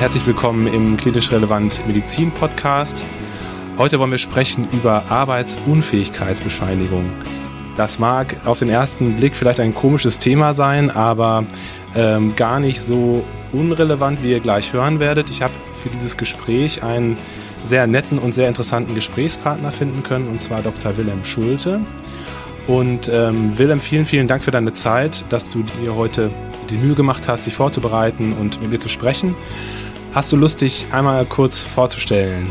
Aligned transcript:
Herzlich 0.00 0.26
willkommen 0.26 0.66
im 0.66 0.96
Klinisch 0.96 1.30
Relevant 1.30 1.86
Medizin 1.86 2.32
Podcast. 2.32 3.04
Heute 3.76 3.98
wollen 3.98 4.10
wir 4.10 4.16
sprechen 4.16 4.66
über 4.72 5.04
Arbeitsunfähigkeitsbescheinigung. 5.10 7.12
Das 7.76 7.98
mag 7.98 8.38
auf 8.46 8.60
den 8.60 8.70
ersten 8.70 9.16
Blick 9.16 9.36
vielleicht 9.36 9.60
ein 9.60 9.74
komisches 9.74 10.18
Thema 10.18 10.54
sein, 10.54 10.90
aber 10.90 11.44
ähm, 11.94 12.34
gar 12.34 12.60
nicht 12.60 12.80
so 12.80 13.26
unrelevant, 13.52 14.22
wie 14.22 14.30
ihr 14.30 14.40
gleich 14.40 14.72
hören 14.72 15.00
werdet. 15.00 15.28
Ich 15.28 15.42
habe 15.42 15.52
für 15.74 15.90
dieses 15.90 16.16
Gespräch 16.16 16.82
einen 16.82 17.18
sehr 17.62 17.86
netten 17.86 18.18
und 18.18 18.34
sehr 18.34 18.48
interessanten 18.48 18.94
Gesprächspartner 18.94 19.70
finden 19.70 20.02
können, 20.02 20.28
und 20.28 20.40
zwar 20.40 20.62
Dr. 20.62 20.96
Wilhelm 20.96 21.24
Schulte. 21.24 21.82
Und 22.66 23.10
ähm, 23.12 23.58
Wilhelm, 23.58 23.80
vielen, 23.80 24.06
vielen 24.06 24.28
Dank 24.28 24.44
für 24.44 24.50
deine 24.50 24.72
Zeit, 24.72 25.26
dass 25.28 25.50
du 25.50 25.62
dir 25.62 25.94
heute 25.94 26.30
die 26.70 26.78
Mühe 26.78 26.94
gemacht 26.94 27.28
hast, 27.28 27.44
dich 27.44 27.54
vorzubereiten 27.54 28.32
und 28.32 28.62
mit 28.62 28.70
mir 28.70 28.80
zu 28.80 28.88
sprechen. 28.88 29.36
Hast 30.12 30.32
du 30.32 30.36
Lust, 30.36 30.60
dich 30.60 30.88
einmal 30.90 31.24
kurz 31.24 31.60
vorzustellen? 31.60 32.48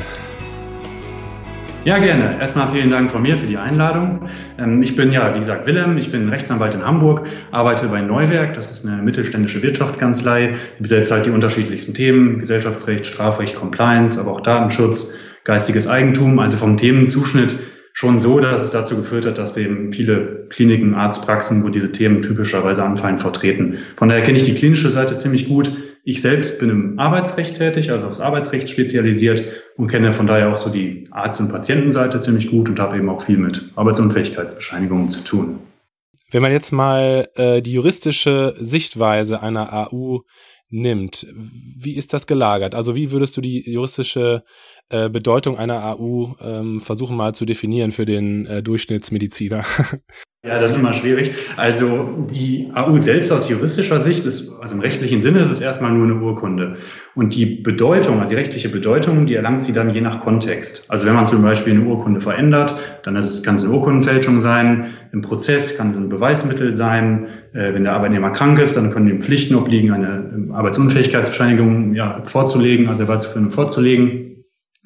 Ja, 1.83 1.97
gerne. 1.97 2.39
Erstmal 2.39 2.69
vielen 2.69 2.89
Dank 2.89 3.11
von 3.11 3.21
mir 3.21 3.35
für 3.35 3.47
die 3.47 3.57
Einladung. 3.57 4.29
Ähm, 4.57 4.81
ich 4.81 4.95
bin 4.95 5.11
ja, 5.11 5.35
wie 5.35 5.39
gesagt, 5.39 5.67
Willem. 5.67 5.97
Ich 5.97 6.09
bin 6.09 6.29
Rechtsanwalt 6.29 6.73
in 6.73 6.85
Hamburg, 6.85 7.27
arbeite 7.51 7.89
bei 7.89 7.99
Neuwerk. 7.99 8.53
Das 8.53 8.71
ist 8.71 8.87
eine 8.87 9.01
mittelständische 9.01 9.61
Wirtschaftskanzlei. 9.61 10.55
Die 10.77 10.81
besetzt 10.81 11.11
halt 11.11 11.25
die 11.25 11.31
unterschiedlichsten 11.31 11.93
Themen. 11.93 12.39
Gesellschaftsrecht, 12.39 13.05
Strafrecht, 13.05 13.55
Compliance, 13.55 14.17
aber 14.17 14.31
auch 14.31 14.41
Datenschutz, 14.41 15.15
geistiges 15.43 15.85
Eigentum. 15.85 16.39
Also 16.39 16.55
vom 16.55 16.77
Themenzuschnitt 16.77 17.59
schon 17.91 18.19
so, 18.19 18.39
dass 18.39 18.61
es 18.61 18.71
dazu 18.71 18.95
geführt 18.95 19.25
hat, 19.25 19.37
dass 19.37 19.57
wir 19.57 19.63
eben 19.63 19.91
viele 19.91 20.45
Kliniken, 20.49 20.95
Arztpraxen, 20.95 21.65
wo 21.65 21.69
diese 21.69 21.91
Themen 21.91 22.21
typischerweise 22.21 22.83
anfallen, 22.83 23.17
vertreten. 23.17 23.79
Von 23.97 24.07
daher 24.07 24.23
kenne 24.23 24.37
ich 24.37 24.43
die 24.43 24.55
klinische 24.55 24.89
Seite 24.91 25.17
ziemlich 25.17 25.49
gut. 25.49 25.71
Ich 26.03 26.21
selbst 26.21 26.59
bin 26.59 26.69
im 26.69 26.99
Arbeitsrecht 26.99 27.57
tätig, 27.57 27.91
also 27.91 28.07
aufs 28.07 28.19
Arbeitsrecht 28.19 28.69
spezialisiert 28.69 29.43
und 29.77 29.87
kenne 29.87 30.13
von 30.13 30.27
daher 30.27 30.51
auch 30.51 30.57
so 30.57 30.69
die 30.69 31.03
Arzt- 31.11 31.39
und 31.39 31.49
Patientenseite 31.49 32.21
ziemlich 32.21 32.49
gut 32.49 32.69
und 32.69 32.79
habe 32.79 32.97
eben 32.97 33.09
auch 33.09 33.21
viel 33.21 33.37
mit 33.37 33.71
Arbeitsunfähigkeitsbescheinigungen 33.75 35.09
zu 35.09 35.21
tun. 35.21 35.59
Wenn 36.31 36.41
man 36.41 36.51
jetzt 36.51 36.71
mal 36.71 37.27
äh, 37.35 37.61
die 37.61 37.73
juristische 37.73 38.55
Sichtweise 38.59 39.41
einer 39.41 39.73
AU 39.73 40.21
nimmt, 40.69 41.25
wie 41.33 41.95
ist 41.95 42.13
das 42.13 42.27
gelagert? 42.27 42.75
Also 42.75 42.95
wie 42.95 43.11
würdest 43.11 43.35
du 43.35 43.41
die 43.41 43.69
juristische 43.69 44.43
äh, 44.89 45.09
Bedeutung 45.09 45.57
einer 45.57 45.83
AU 45.83 46.35
ähm, 46.41 46.79
versuchen 46.81 47.17
mal 47.17 47.33
zu 47.33 47.45
definieren 47.45 47.91
für 47.91 48.05
den 48.05 48.45
äh, 48.45 48.61
Durchschnittsmediziner? 48.61 49.65
Ja, 50.41 50.57
das 50.57 50.71
ist 50.71 50.77
immer 50.77 50.93
schwierig. 50.93 51.33
Also 51.57 52.25
die 52.31 52.71
AU 52.73 52.97
selbst 52.97 53.29
aus 53.29 53.49
juristischer 53.49 53.99
Sicht 53.99 54.23
ist, 54.23 54.49
also 54.61 54.73
im 54.73 54.79
rechtlichen 54.79 55.21
Sinne 55.21 55.41
ist 55.41 55.49
es 55.49 55.59
erstmal 55.59 55.91
nur 55.91 56.05
eine 56.05 56.15
Urkunde. 56.21 56.77
Und 57.13 57.35
die 57.35 57.45
Bedeutung, 57.45 58.21
also 58.21 58.29
die 58.29 58.37
rechtliche 58.37 58.69
Bedeutung, 58.69 59.25
die 59.25 59.35
erlangt 59.35 59.65
sie 59.65 59.73
dann 59.73 59.89
je 59.89 59.99
nach 59.99 60.21
Kontext. 60.21 60.85
Also 60.87 61.05
wenn 61.05 61.13
man 61.13 61.25
zum 61.25 61.41
Beispiel 61.41 61.73
eine 61.73 61.83
Urkunde 61.83 62.21
verändert, 62.21 62.73
dann 63.03 63.17
ist 63.17 63.29
es, 63.29 63.43
kann 63.43 63.55
es 63.55 63.65
eine 63.65 63.73
Urkundenfälschung 63.73 64.39
sein. 64.39 64.91
Im 65.11 65.23
Prozess 65.23 65.75
kann 65.75 65.91
es 65.91 65.97
ein 65.97 66.07
Beweismittel 66.07 66.73
sein. 66.73 67.27
Äh, 67.51 67.73
wenn 67.73 67.83
der 67.83 67.91
Arbeitnehmer 67.91 68.31
krank 68.31 68.59
ist, 68.59 68.77
dann 68.77 68.91
können 68.91 69.09
ihm 69.09 69.21
Pflichten 69.21 69.55
obliegen, 69.55 69.91
eine 69.91 70.53
Arbeitsunfähigkeitsbescheinigung 70.53 71.95
ja, 71.95 72.21
vorzulegen, 72.23 72.87
also 72.87 73.03
Erwerbsführung 73.03 73.51
vorzulegen. 73.51 74.28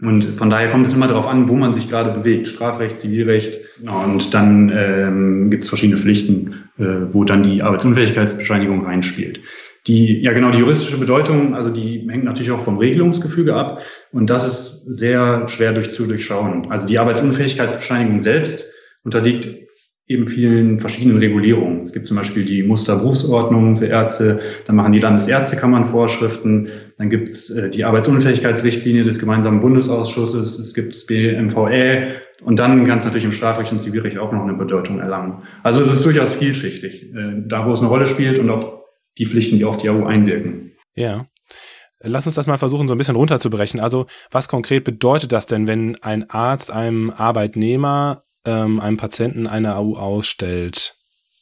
Und 0.02 0.25
von 0.25 0.49
daher 0.49 0.69
kommt 0.69 0.88
es 0.88 0.94
immer 0.94 1.08
darauf 1.08 1.27
an, 1.27 1.47
wo 1.49 1.55
man 1.55 1.73
sich 1.73 1.89
gerade 1.89 2.11
bewegt. 2.11 2.47
Strafrecht, 2.47 2.99
Zivilrecht. 2.99 3.59
Und 3.81 4.33
dann 4.33 4.72
ähm, 4.75 5.50
gibt 5.50 5.63
es 5.63 5.69
verschiedene 5.69 6.00
Pflichten, 6.00 6.69
äh, 6.77 7.13
wo 7.13 7.23
dann 7.23 7.44
die 7.44 7.61
Arbeitsunfähigkeitsbescheinigung 7.61 8.85
reinspielt. 8.85 9.39
Die, 9.88 10.22
ja 10.22 10.33
genau, 10.33 10.52
die 10.52 10.59
juristische 10.59 10.97
Bedeutung, 10.97 11.55
also 11.55 11.69
die 11.69 12.08
hängt 12.09 12.23
natürlich 12.23 12.52
auch 12.52 12.61
vom 12.61 12.77
Regelungsgefüge 12.77 13.53
ab. 13.53 13.81
Und 14.12 14.29
das 14.29 14.47
ist 14.47 14.85
sehr 14.85 15.47
schwer 15.47 15.73
durch 15.73 15.91
zu 15.91 16.07
durchschauen. 16.07 16.72
Also 16.72 16.88
die 16.88 17.00
Arbeitsunfähigkeitsbescheinigung 17.00 18.19
selbst 18.19 18.66
unterliegt 19.03 19.62
eben 20.06 20.28
vielen 20.28 20.80
verschiedenen 20.80 21.18
Regulierungen. 21.18 21.81
Es 21.81 21.94
gibt 21.94 22.06
zum 22.06 22.18
Beispiel 22.18 22.44
die 22.44 22.64
Musterberufsordnung 22.64 23.78
für 23.78 23.86
Ärzte, 23.86 24.41
dann 24.68 24.75
machen 24.75 24.91
die 24.91 25.00
Landesärztekammern 25.00 25.86
Vorschriften, 25.86 26.68
dann 26.97 27.09
gibt 27.09 27.30
es 27.30 27.50
äh, 27.50 27.69
die 27.69 27.86
Arbeitsunfähigkeitsrichtlinie 27.86 29.03
des 29.03 29.19
gemeinsamen 29.19 29.62
Bundesausschusses, 29.62 30.59
es 30.59 30.74
gibt 30.74 30.94
das 30.94 31.06
BMVE 31.06 32.16
und 32.44 32.59
dann 32.59 32.86
kann 32.86 32.97
es 32.97 33.06
natürlich 33.06 33.24
im 33.24 33.31
Strafrecht 33.31 33.72
und 33.72 33.80
Zivilrecht 33.80 34.18
auch 34.18 34.34
noch 34.34 34.44
eine 34.44 34.53
Bedeutung 34.53 35.00
erlangen. 35.00 35.44
Also 35.63 35.81
es 35.81 35.94
ist 35.94 36.06
durchaus 36.06 36.36
vielschichtig, 36.36 37.13
äh, 37.13 37.42
da 37.47 37.66
wo 37.66 37.72
es 37.72 37.80
eine 37.80 37.88
Rolle 37.88 38.06
spielt 38.06 38.40
und 38.40 38.50
auch 38.50 38.84
die 39.18 39.25
Pflichten, 39.25 39.58
die 39.58 39.66
auf 39.66 39.78
die 39.78 39.90
AU 39.90 40.06
einwirken. 40.06 40.74
Ja. 40.96 41.28
Lass 42.06 42.25
uns 42.25 42.36
das 42.36 42.47
mal 42.47 42.58
versuchen, 42.58 42.90
so 42.90 42.96
ein 42.96 42.97
bisschen 42.97 43.16
runterzubrechen. 43.16 43.80
Also, 43.80 44.08
was 44.30 44.50
konkret 44.50 44.84
bedeutet 44.84 45.31
das 45.31 45.46
denn, 45.46 45.68
wenn 45.68 45.96
ein 46.02 46.30
Arzt 46.30 46.69
einem 46.69 47.09
Arbeitnehmer 47.16 48.24
ähm, 48.46 48.80
einem 48.80 48.98
Patienten 48.98 49.48
eine 49.48 49.76
AU 49.76 49.96
ausstellt, 49.96 50.96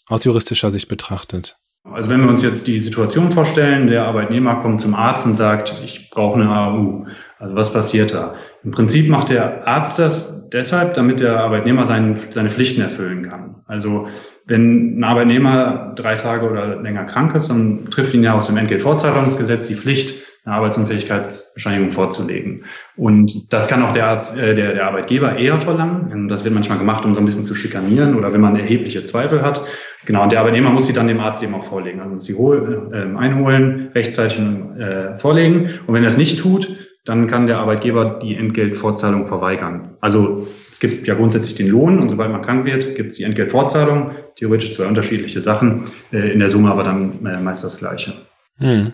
aus 0.08 0.24
juristischer 0.24 0.72
Sicht 0.72 0.88
betrachtet? 0.88 1.58
Also 1.84 2.10
wenn 2.12 2.22
wir 2.22 2.30
uns 2.30 2.44
jetzt 2.44 2.68
die 2.68 2.80
Situation 2.80 3.32
vorstellen, 3.32 3.88
der 3.88 4.06
Arbeitnehmer 4.06 4.58
kommt 4.58 4.82
zum 4.82 4.94
Arzt 4.94 5.26
und 5.26 5.36
sagt, 5.36 5.82
ich 5.84 6.12
brauche 6.12 6.40
eine 6.40 6.50
AU. 6.50 7.08
Also 7.40 7.56
was 7.56 7.74
passiert 7.74 8.14
da? 8.14 8.36
Im 8.64 8.72
Prinzip 8.72 9.10
macht 9.10 9.30
der 9.30 9.68
Arzt 9.68 9.98
das 9.98 10.48
deshalb, 10.50 10.94
damit 10.94 11.22
der 11.22 11.40
Arbeitnehmer 11.40 11.86
sein, 11.86 12.20
seine 12.30 12.52
Pflichten 12.52 12.82
erfüllen 12.82 13.28
kann. 13.28 13.64
Also 13.66 14.08
wenn 14.46 15.00
ein 15.00 15.04
Arbeitnehmer 15.04 15.94
drei 15.96 16.16
Tage 16.16 16.48
oder 16.48 16.82
länger 16.82 17.06
krank 17.06 17.34
ist, 17.34 17.50
dann 17.50 17.86
trifft 17.90 18.14
ihn 18.14 18.24
ja 18.24 18.34
aus 18.36 18.48
dem 18.48 18.58
Entgeltfortzahlungsgesetz 18.58 19.68
die 19.68 19.76
Pflicht, 19.76 20.14
eine 20.44 20.56
Arbeitsunfähigkeitsbescheinigung 20.56 21.92
vorzulegen. 21.92 22.64
Und 22.96 23.54
das 23.54 23.68
kann 23.68 23.84
auch 23.84 23.92
der, 23.92 24.08
Arzt, 24.08 24.38
äh, 24.38 24.56
der, 24.56 24.74
der 24.74 24.88
Arbeitgeber 24.88 25.38
eher 25.38 25.60
verlangen. 25.60 26.28
Das 26.28 26.44
wird 26.44 26.54
manchmal 26.54 26.80
gemacht, 26.80 27.06
um 27.06 27.14
so 27.14 27.22
ein 27.22 27.26
bisschen 27.26 27.46
zu 27.46 27.54
schikanieren 27.54 28.16
oder 28.16 28.34
wenn 28.34 28.42
man 28.42 28.56
erhebliche 28.56 29.04
Zweifel 29.04 29.44
hat. 29.44 29.64
Genau, 30.06 30.24
und 30.24 30.32
der 30.32 30.40
Arbeitnehmer 30.40 30.72
muss 30.72 30.88
sie 30.88 30.94
dann 30.94 31.08
dem 31.08 31.20
Arzt 31.20 31.44
eben 31.44 31.54
auch 31.54 31.64
vorlegen. 31.64 32.00
Also 32.00 32.14
muss 32.16 32.26
sie 32.26 32.36
hol, 32.36 32.90
äh, 32.92 33.18
einholen, 33.18 33.90
rechtzeitig 33.94 34.40
äh, 34.40 35.18
vorlegen. 35.18 35.70
Und 35.86 35.94
wenn 35.94 36.04
er 36.04 36.10
es 36.10 36.18
nicht 36.18 36.40
tut, 36.40 36.76
dann 37.06 37.28
kann 37.28 37.48
der 37.48 37.60
Arbeitgeber 37.60 38.20
die 38.22 38.36
Entgeltfortzahlung 38.36 39.28
verweigern. 39.28 39.96
Also 40.02 40.48
es 40.72 40.80
gibt 40.80 41.08
ja 41.08 41.16
grundsätzlich 41.16 41.56
den 41.56 41.68
Lohn 41.68 42.00
und 42.00 42.10
sobald 42.10 42.32
man 42.32 42.42
krank 42.42 42.66
wird, 42.66 42.96
gibt 42.96 43.12
es 43.12 43.18
die 43.18 43.24
Entgeltfortzahlung. 43.24 44.12
Theoretisch 44.36 44.74
zwei 44.74 44.88
unterschiedliche 44.88 45.42
Sachen, 45.42 45.92
äh, 46.12 46.32
in 46.32 46.40
der 46.40 46.50
Summe 46.50 46.72
aber 46.72 46.84
dann 46.84 47.26
äh, 47.26 47.40
meist 47.40 47.64
das 47.64 47.78
Gleiche. 47.78 48.14
Hm. 48.58 48.94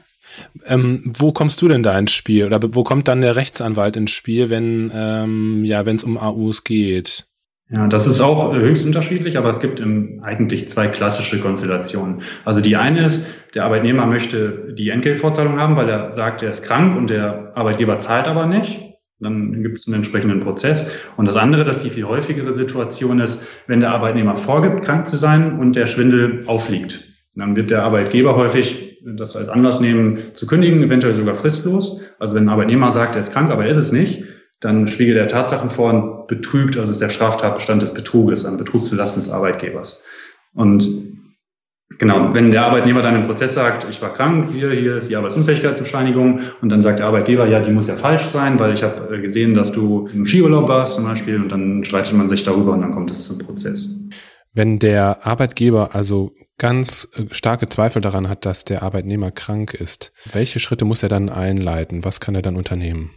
Ähm, 0.65 1.13
wo 1.17 1.31
kommst 1.31 1.61
du 1.61 1.67
denn 1.67 1.83
da 1.83 1.97
ins 1.97 2.11
Spiel 2.11 2.45
oder 2.45 2.59
wo 2.73 2.83
kommt 2.83 3.07
dann 3.07 3.21
der 3.21 3.35
Rechtsanwalt 3.35 3.95
ins 3.97 4.11
Spiel, 4.11 4.49
wenn 4.49 4.91
ähm, 4.93 5.63
ja, 5.63 5.81
es 5.81 6.03
um 6.03 6.17
AUs 6.17 6.63
geht? 6.63 7.27
Ja, 7.69 7.85
das 7.87 8.07
ist 8.07 8.21
auch 8.21 8.53
höchst 8.53 8.85
unterschiedlich, 8.85 9.37
aber 9.37 9.49
es 9.49 9.59
gibt 9.59 9.81
eigentlich 9.81 10.69
zwei 10.69 10.87
klassische 10.87 11.41
Konstellationen. 11.41 12.21
Also 12.45 12.61
die 12.61 12.77
eine 12.77 13.03
ist, 13.03 13.27
der 13.55 13.65
Arbeitnehmer 13.65 14.05
möchte 14.05 14.73
die 14.77 14.89
Entgeltfortzahlung 14.89 15.59
haben, 15.59 15.75
weil 15.75 15.89
er 15.89 16.13
sagt, 16.13 16.41
er 16.43 16.51
ist 16.51 16.63
krank 16.63 16.95
und 16.95 17.09
der 17.09 17.51
Arbeitgeber 17.55 17.99
zahlt 17.99 18.27
aber 18.27 18.45
nicht. 18.45 18.79
Dann 19.19 19.63
gibt 19.63 19.79
es 19.79 19.87
einen 19.87 19.95
entsprechenden 19.95 20.39
Prozess. 20.39 20.91
Und 21.17 21.27
das 21.27 21.35
andere, 21.35 21.65
dass 21.65 21.83
die 21.83 21.89
viel 21.89 22.05
häufigere 22.05 22.53
Situation 22.53 23.19
ist, 23.19 23.43
wenn 23.65 23.81
der 23.81 23.91
Arbeitnehmer 23.91 24.37
vorgibt, 24.37 24.85
krank 24.85 25.07
zu 25.07 25.17
sein 25.17 25.59
und 25.59 25.75
der 25.75 25.87
Schwindel 25.87 26.43
aufliegt. 26.45 27.03
Dann 27.35 27.55
wird 27.55 27.69
der 27.69 27.83
Arbeitgeber 27.83 28.35
häufig 28.35 28.86
das 29.15 29.35
als 29.35 29.49
Anlass 29.49 29.79
nehmen, 29.79 30.19
zu 30.33 30.47
kündigen, 30.47 30.83
eventuell 30.83 31.15
sogar 31.15 31.35
fristlos. 31.35 32.01
Also 32.19 32.35
wenn 32.35 32.45
ein 32.45 32.49
Arbeitnehmer 32.49 32.91
sagt, 32.91 33.15
er 33.15 33.21
ist 33.21 33.31
krank, 33.31 33.51
aber 33.51 33.65
er 33.65 33.71
ist 33.71 33.77
es 33.77 33.91
nicht, 33.91 34.23
dann 34.59 34.87
spiegelt 34.87 35.17
er 35.17 35.27
Tatsachen 35.27 35.69
vor 35.69 35.93
und 35.93 36.27
betrügt, 36.27 36.77
also 36.77 36.91
ist 36.91 37.01
der 37.01 37.09
Straftatbestand 37.09 37.81
des 37.81 37.93
Betruges, 37.93 38.45
ein 38.45 38.57
Betrug 38.57 38.85
zulasten 38.85 39.21
des 39.21 39.29
Arbeitgebers. 39.29 40.03
Und 40.53 40.89
genau, 41.99 42.33
wenn 42.33 42.51
der 42.51 42.65
Arbeitnehmer 42.65 43.01
dann 43.01 43.15
im 43.15 43.21
Prozess 43.21 43.53
sagt, 43.53 43.87
ich 43.89 44.01
war 44.01 44.13
krank, 44.13 44.47
hier, 44.51 44.71
hier 44.71 44.97
ist 44.97 45.09
die 45.09 45.15
Arbeitsunfähigkeitsbescheinigung 45.15 46.41
und 46.61 46.69
dann 46.69 46.81
sagt 46.81 46.99
der 46.99 47.05
Arbeitgeber, 47.05 47.47
ja, 47.47 47.59
die 47.59 47.71
muss 47.71 47.87
ja 47.87 47.95
falsch 47.95 48.25
sein, 48.25 48.59
weil 48.59 48.73
ich 48.73 48.83
habe 48.83 49.15
äh, 49.15 49.21
gesehen, 49.21 49.53
dass 49.53 49.71
du 49.71 50.09
im 50.11 50.25
Skiurlaub 50.25 50.67
warst 50.67 50.95
zum 50.95 51.05
Beispiel 51.05 51.37
und 51.37 51.49
dann 51.49 51.83
streitet 51.83 52.13
man 52.13 52.27
sich 52.27 52.43
darüber 52.43 52.73
und 52.73 52.81
dann 52.81 52.91
kommt 52.91 53.11
es 53.11 53.27
zum 53.27 53.37
Prozess. 53.37 53.89
Wenn 54.53 54.79
der 54.79 55.25
Arbeitgeber 55.27 55.91
also 55.93 56.31
ganz 56.57 57.07
äh, 57.15 57.33
starke 57.33 57.69
Zweifel 57.69 58.01
daran 58.01 58.29
hat, 58.29 58.45
dass 58.45 58.65
der 58.65 58.83
Arbeitnehmer 58.83 59.31
krank 59.31 59.73
ist, 59.73 60.11
welche 60.31 60.59
Schritte 60.59 60.85
muss 60.85 61.03
er 61.03 61.09
dann 61.09 61.29
einleiten? 61.29 62.03
Was 62.03 62.19
kann 62.19 62.35
er 62.35 62.41
dann 62.41 62.55
unternehmen? 62.55 63.11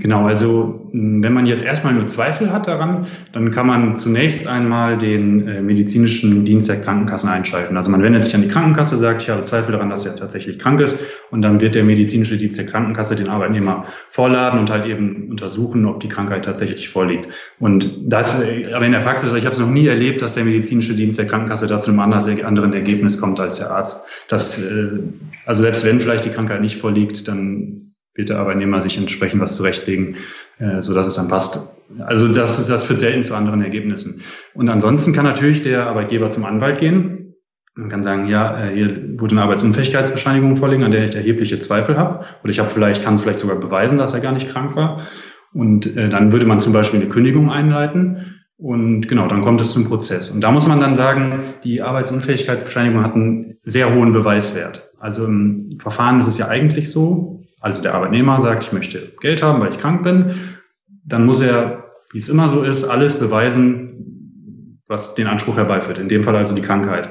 Genau, 0.00 0.26
also 0.26 0.88
wenn 0.92 1.32
man 1.34 1.44
jetzt 1.44 1.62
erstmal 1.62 1.92
nur 1.92 2.06
Zweifel 2.06 2.50
hat 2.50 2.66
daran, 2.66 3.06
dann 3.32 3.50
kann 3.50 3.66
man 3.66 3.96
zunächst 3.96 4.46
einmal 4.46 4.96
den 4.96 5.46
äh, 5.46 5.60
medizinischen 5.60 6.46
Dienst 6.46 6.70
der 6.70 6.80
Krankenkassen 6.80 7.28
einschalten. 7.28 7.76
Also 7.76 7.90
man 7.90 8.02
wendet 8.02 8.24
sich 8.24 8.34
an 8.34 8.40
die 8.40 8.48
Krankenkasse, 8.48 8.96
sagt, 8.96 9.22
ich 9.22 9.28
habe 9.28 9.42
Zweifel 9.42 9.72
daran, 9.72 9.90
dass 9.90 10.06
er 10.06 10.16
tatsächlich 10.16 10.58
krank 10.58 10.80
ist 10.80 10.98
und 11.30 11.42
dann 11.42 11.60
wird 11.60 11.74
der 11.74 11.84
medizinische 11.84 12.38
Dienst 12.38 12.58
der 12.58 12.64
Krankenkasse 12.64 13.14
den 13.14 13.28
Arbeitnehmer 13.28 13.84
vorladen 14.08 14.58
und 14.58 14.70
halt 14.70 14.86
eben 14.86 15.28
untersuchen, 15.28 15.84
ob 15.84 16.00
die 16.00 16.08
Krankheit 16.08 16.46
tatsächlich 16.46 16.88
vorliegt. 16.88 17.28
Und 17.58 17.90
das, 18.06 18.42
äh, 18.42 18.72
aber 18.72 18.86
in 18.86 18.92
der 18.92 19.00
Praxis, 19.00 19.34
ich 19.34 19.44
habe 19.44 19.52
es 19.52 19.60
noch 19.60 19.70
nie 19.70 19.86
erlebt, 19.86 20.22
dass 20.22 20.34
der 20.34 20.44
medizinische 20.44 20.94
Dienst 20.94 21.18
der 21.18 21.26
Krankenkasse 21.26 21.66
da 21.66 21.78
zu 21.78 21.90
einem 21.90 22.00
anderen 22.00 22.72
Ergebnis 22.72 23.20
kommt 23.20 23.38
als 23.38 23.58
der 23.58 23.70
Arzt. 23.70 24.06
Das, 24.28 24.58
äh, 24.58 24.98
also 25.44 25.60
selbst 25.60 25.84
wenn 25.84 26.00
vielleicht 26.00 26.24
die 26.24 26.30
Krankheit 26.30 26.62
nicht 26.62 26.78
vorliegt, 26.78 27.28
dann 27.28 27.89
wird 28.20 28.28
der 28.28 28.38
Arbeitnehmer 28.38 28.80
sich 28.82 28.98
entsprechend 28.98 29.40
was 29.40 29.56
zurechtlegen, 29.56 30.16
äh, 30.58 30.82
so 30.82 30.94
dass 30.94 31.06
es 31.06 31.14
dann 31.14 31.28
passt. 31.28 31.74
Also 31.98 32.28
das, 32.28 32.68
das 32.68 32.84
führt 32.84 33.00
selten 33.00 33.22
zu 33.22 33.34
anderen 33.34 33.62
Ergebnissen. 33.62 34.20
Und 34.54 34.68
ansonsten 34.68 35.12
kann 35.12 35.24
natürlich 35.24 35.62
der 35.62 35.86
Arbeitgeber 35.86 36.30
zum 36.30 36.44
Anwalt 36.44 36.78
gehen. 36.78 37.34
Man 37.74 37.88
kann 37.88 38.02
sagen, 38.02 38.26
ja, 38.26 38.66
äh, 38.66 38.74
hier 38.74 39.18
wurde 39.18 39.32
eine 39.32 39.42
Arbeitsunfähigkeitsbescheinigung 39.42 40.56
vorliegen, 40.56 40.84
an 40.84 40.90
der 40.90 41.08
ich 41.08 41.14
erhebliche 41.14 41.58
Zweifel 41.58 41.96
habe. 41.96 42.24
Oder 42.42 42.50
ich 42.50 42.58
habe 42.58 42.68
vielleicht, 42.68 43.02
kann 43.02 43.14
es 43.14 43.22
vielleicht 43.22 43.40
sogar 43.40 43.56
beweisen, 43.56 43.98
dass 43.98 44.12
er 44.12 44.20
gar 44.20 44.32
nicht 44.32 44.48
krank 44.48 44.76
war. 44.76 45.00
Und 45.52 45.96
äh, 45.96 46.10
dann 46.10 46.30
würde 46.30 46.46
man 46.46 46.60
zum 46.60 46.74
Beispiel 46.74 47.00
eine 47.00 47.08
Kündigung 47.08 47.50
einleiten. 47.50 48.36
Und 48.56 49.08
genau, 49.08 49.26
dann 49.26 49.40
kommt 49.40 49.62
es 49.62 49.72
zum 49.72 49.86
Prozess. 49.86 50.28
Und 50.28 50.42
da 50.42 50.52
muss 50.52 50.66
man 50.66 50.80
dann 50.80 50.94
sagen, 50.94 51.44
die 51.64 51.80
Arbeitsunfähigkeitsbescheinigung 51.80 53.02
hat 53.02 53.14
einen 53.14 53.56
sehr 53.64 53.94
hohen 53.94 54.12
Beweiswert. 54.12 54.90
Also 54.98 55.24
im 55.24 55.78
Verfahren 55.80 56.18
ist 56.18 56.26
es 56.26 56.36
ja 56.36 56.48
eigentlich 56.48 56.90
so, 56.90 57.39
also 57.60 57.82
der 57.82 57.94
Arbeitnehmer 57.94 58.40
sagt, 58.40 58.64
ich 58.64 58.72
möchte 58.72 59.12
Geld 59.20 59.42
haben, 59.42 59.60
weil 59.60 59.70
ich 59.70 59.78
krank 59.78 60.02
bin, 60.02 60.34
dann 61.04 61.26
muss 61.26 61.42
er, 61.42 61.90
wie 62.12 62.18
es 62.18 62.28
immer 62.28 62.48
so 62.48 62.62
ist, 62.62 62.84
alles 62.84 63.20
beweisen, 63.20 64.80
was 64.88 65.14
den 65.14 65.26
Anspruch 65.26 65.56
herbeiführt. 65.56 65.98
In 65.98 66.08
dem 66.08 66.24
Fall 66.24 66.36
also 66.36 66.54
die 66.54 66.62
Krankheit. 66.62 67.10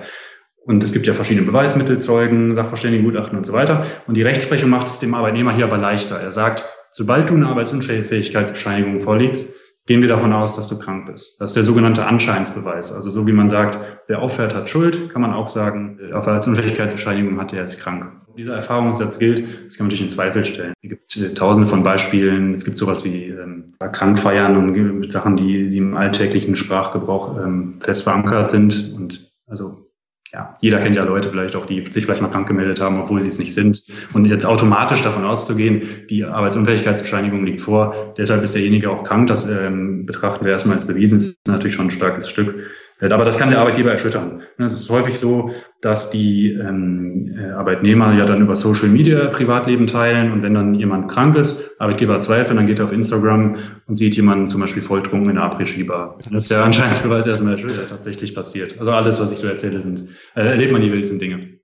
Und 0.65 0.83
es 0.83 0.91
gibt 0.91 1.05
ja 1.07 1.13
verschiedene 1.13 1.45
Beweismittel, 1.45 1.99
Zeugen, 1.99 2.53
Sachverständigengutachten 2.53 3.37
und 3.37 3.45
so 3.45 3.53
weiter. 3.53 3.85
Und 4.07 4.17
die 4.17 4.23
Rechtsprechung 4.23 4.69
macht 4.69 4.87
es 4.87 4.99
dem 4.99 5.13
Arbeitnehmer 5.13 5.53
hier 5.53 5.65
aber 5.65 5.77
leichter. 5.77 6.19
Er 6.19 6.33
sagt, 6.33 6.65
sobald 6.91 7.29
du 7.29 7.35
eine 7.35 7.47
Arbeitsunfähigkeitsbescheinigung 7.47 9.01
vorlegst, 9.01 9.55
gehen 9.85 10.01
wir 10.01 10.09
davon 10.09 10.33
aus, 10.33 10.55
dass 10.55 10.67
du 10.67 10.77
krank 10.77 11.07
bist. 11.07 11.39
Das 11.39 11.51
ist 11.51 11.55
der 11.55 11.63
sogenannte 11.63 12.05
Anscheinsbeweis. 12.05 12.91
Also 12.91 13.09
so 13.09 13.25
wie 13.25 13.31
man 13.31 13.49
sagt, 13.49 13.79
wer 14.07 14.21
auffährt, 14.21 14.53
hat 14.53 14.69
Schuld, 14.69 15.09
kann 15.09 15.21
man 15.21 15.33
auch 15.33 15.47
sagen, 15.47 15.99
Arbeitsunfähigkeitsbescheinigung 16.11 17.39
hat 17.39 17.53
er 17.53 17.63
ist 17.63 17.79
krank 17.79 18.11
dieser 18.39 18.55
Erfahrungssatz 18.55 19.19
gilt, 19.19 19.39
das 19.65 19.75
kann 19.75 19.85
man 19.85 19.87
natürlich 19.87 20.01
in 20.01 20.09
Zweifel 20.09 20.45
stellen. 20.45 20.73
Es 20.81 20.89
gibt 20.89 21.17
äh, 21.17 21.33
tausende 21.33 21.69
von 21.69 21.83
Beispielen. 21.83 22.53
Es 22.53 22.63
gibt 22.63 22.77
sowas 22.77 23.03
wie 23.03 23.25
ähm, 23.25 23.65
Krankfeiern 23.79 24.55
und 24.55 25.11
Sachen, 25.11 25.35
die, 25.35 25.69
die 25.69 25.77
im 25.77 25.97
alltäglichen 25.97 26.55
Sprachgebrauch 26.55 27.37
ähm, 27.37 27.79
fest 27.81 28.03
verankert 28.03 28.49
sind. 28.49 28.93
Und 28.95 29.29
also 29.45 29.89
ja, 30.31 30.57
jeder 30.61 30.79
kennt 30.79 30.95
ja 30.95 31.03
Leute 31.03 31.29
vielleicht 31.29 31.55
auch, 31.55 31.65
die 31.65 31.83
sich 31.91 32.05
vielleicht 32.05 32.21
mal 32.21 32.29
krank 32.29 32.47
gemeldet 32.47 32.79
haben, 32.79 33.01
obwohl 33.01 33.19
sie 33.19 33.27
es 33.27 33.39
nicht 33.39 33.53
sind. 33.53 33.83
Und 34.13 34.25
jetzt 34.25 34.45
automatisch 34.45 35.01
davon 35.01 35.25
auszugehen, 35.25 36.05
die 36.09 36.23
Arbeitsunfähigkeitsbescheinigung 36.23 37.45
liegt 37.45 37.61
vor, 37.61 38.13
deshalb 38.17 38.43
ist 38.43 38.55
derjenige 38.55 38.89
auch 38.89 39.03
krank, 39.03 39.27
das 39.27 39.49
ähm, 39.49 40.05
betrachten 40.05 40.45
wir 40.45 40.51
erstmal 40.51 40.75
als 40.75 40.87
bewiesen, 40.87 41.17
das 41.17 41.27
ist 41.29 41.47
natürlich 41.47 41.75
schon 41.75 41.87
ein 41.87 41.91
starkes 41.91 42.29
Stück. 42.29 42.55
Aber 43.01 43.23
das 43.23 43.37
kann 43.37 43.49
der 43.49 43.59
Arbeitgeber 43.59 43.91
erschüttern. 43.91 44.41
Es 44.57 44.73
ist 44.73 44.89
häufig 44.89 45.19
so, 45.19 45.51
dass 45.79 46.09
die 46.09 46.51
ähm, 46.51 47.33
äh, 47.37 47.51
Arbeitnehmer 47.51 48.13
ja 48.13 48.25
dann 48.25 48.41
über 48.41 48.57
Social 48.57 48.89
Media 48.89 49.27
Privatleben 49.27 49.87
teilen 49.87 50.33
und 50.33 50.43
wenn 50.43 50.53
dann 50.53 50.75
jemand 50.75 51.09
krank 51.09 51.37
ist, 51.37 51.79
Arbeitgeber 51.79 52.19
zweifelt, 52.19 52.57
dann 52.57 52.65
geht 52.65 52.79
er 52.79 52.85
auf 52.85 52.91
Instagram 52.91 53.55
und 53.87 53.95
sieht 53.95 54.17
jemanden 54.17 54.49
zum 54.49 54.59
Beispiel 54.59 54.83
volltrunken 54.83 55.29
in 55.29 55.35
der 55.37 55.45
Après-Ski-Bar. 55.45 56.19
Dann 56.25 56.33
ist 56.33 56.51
der 56.51 56.63
Anscheinsbeweis 56.63 57.25
erstmal 57.25 57.53
erschüttert, 57.53 57.89
tatsächlich 57.89 58.35
passiert. 58.35 58.77
Also 58.79 58.91
alles, 58.91 59.21
was 59.21 59.31
ich 59.31 59.39
so 59.39 59.47
erzähle, 59.47 59.81
sind, 59.81 60.09
äh, 60.35 60.41
erlebt 60.41 60.73
man 60.73 60.81
die 60.81 60.91
wildesten 60.91 61.19
Dinge. 61.19 61.59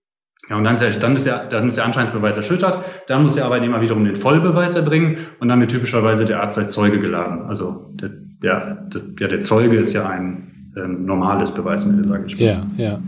Ja, 0.50 0.58
und 0.58 0.64
dann 0.64 0.76
ist, 0.76 1.04
dann, 1.04 1.16
ist 1.16 1.26
der, 1.26 1.46
dann 1.50 1.68
ist 1.68 1.76
der 1.76 1.86
Anscheinsbeweis 1.86 2.38
erschüttert, 2.38 2.86
dann 3.08 3.24
muss 3.24 3.36
der 3.36 3.46
Arbeitnehmer 3.46 3.82
wiederum 3.82 4.06
den 4.06 4.16
Vollbeweis 4.16 4.76
erbringen 4.76 5.18
und 5.40 5.50
dann 5.50 5.60
wird 5.60 5.72
typischerweise 5.72 6.24
der 6.24 6.42
Arzt 6.42 6.58
als 6.58 6.72
Zeuge 6.72 7.00
geladen. 7.00 7.42
Also 7.48 7.92
der, 7.96 8.12
der, 8.14 8.88
das, 8.90 9.10
ja, 9.20 9.28
der 9.28 9.42
Zeuge 9.42 9.78
ist 9.78 9.94
ja 9.94 10.08
ein 10.08 10.55
ähm, 10.78 11.06
normales 11.06 11.52
Beweismittel, 11.52 12.08
sage 12.08 12.26
ich 12.28 12.40
mal. 12.40 12.46
Ja, 12.46 12.68
ja. 12.78 13.00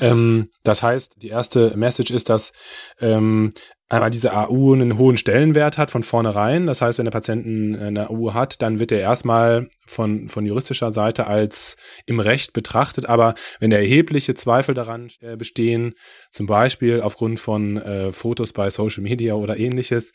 Ähm, 0.00 0.48
das 0.62 0.82
heißt, 0.82 1.22
die 1.22 1.28
erste 1.28 1.76
Message 1.76 2.10
ist, 2.10 2.28
dass 2.28 2.52
ähm, 3.00 3.52
einmal 3.90 4.10
diese 4.10 4.32
AU 4.32 4.72
einen 4.72 4.96
hohen 4.96 5.16
Stellenwert 5.16 5.76
hat 5.76 5.90
von 5.90 6.04
vornherein. 6.04 6.66
Das 6.66 6.80
heißt, 6.80 6.98
wenn 6.98 7.06
der 7.06 7.10
Patient 7.10 7.80
eine 7.80 8.08
AU 8.08 8.32
hat, 8.32 8.62
dann 8.62 8.78
wird 8.78 8.92
er 8.92 9.00
erstmal 9.00 9.68
von, 9.86 10.28
von 10.28 10.46
juristischer 10.46 10.92
Seite 10.92 11.26
als 11.26 11.76
im 12.06 12.20
Recht 12.20 12.52
betrachtet. 12.52 13.08
Aber 13.08 13.34
wenn 13.58 13.72
erhebliche 13.72 14.34
Zweifel 14.36 14.74
daran 14.74 15.08
äh, 15.20 15.36
bestehen, 15.36 15.94
zum 16.30 16.46
Beispiel 16.46 17.00
aufgrund 17.00 17.40
von 17.40 17.78
äh, 17.78 18.12
Fotos 18.12 18.52
bei 18.52 18.70
Social 18.70 19.02
Media 19.02 19.34
oder 19.34 19.58
ähnliches, 19.58 20.12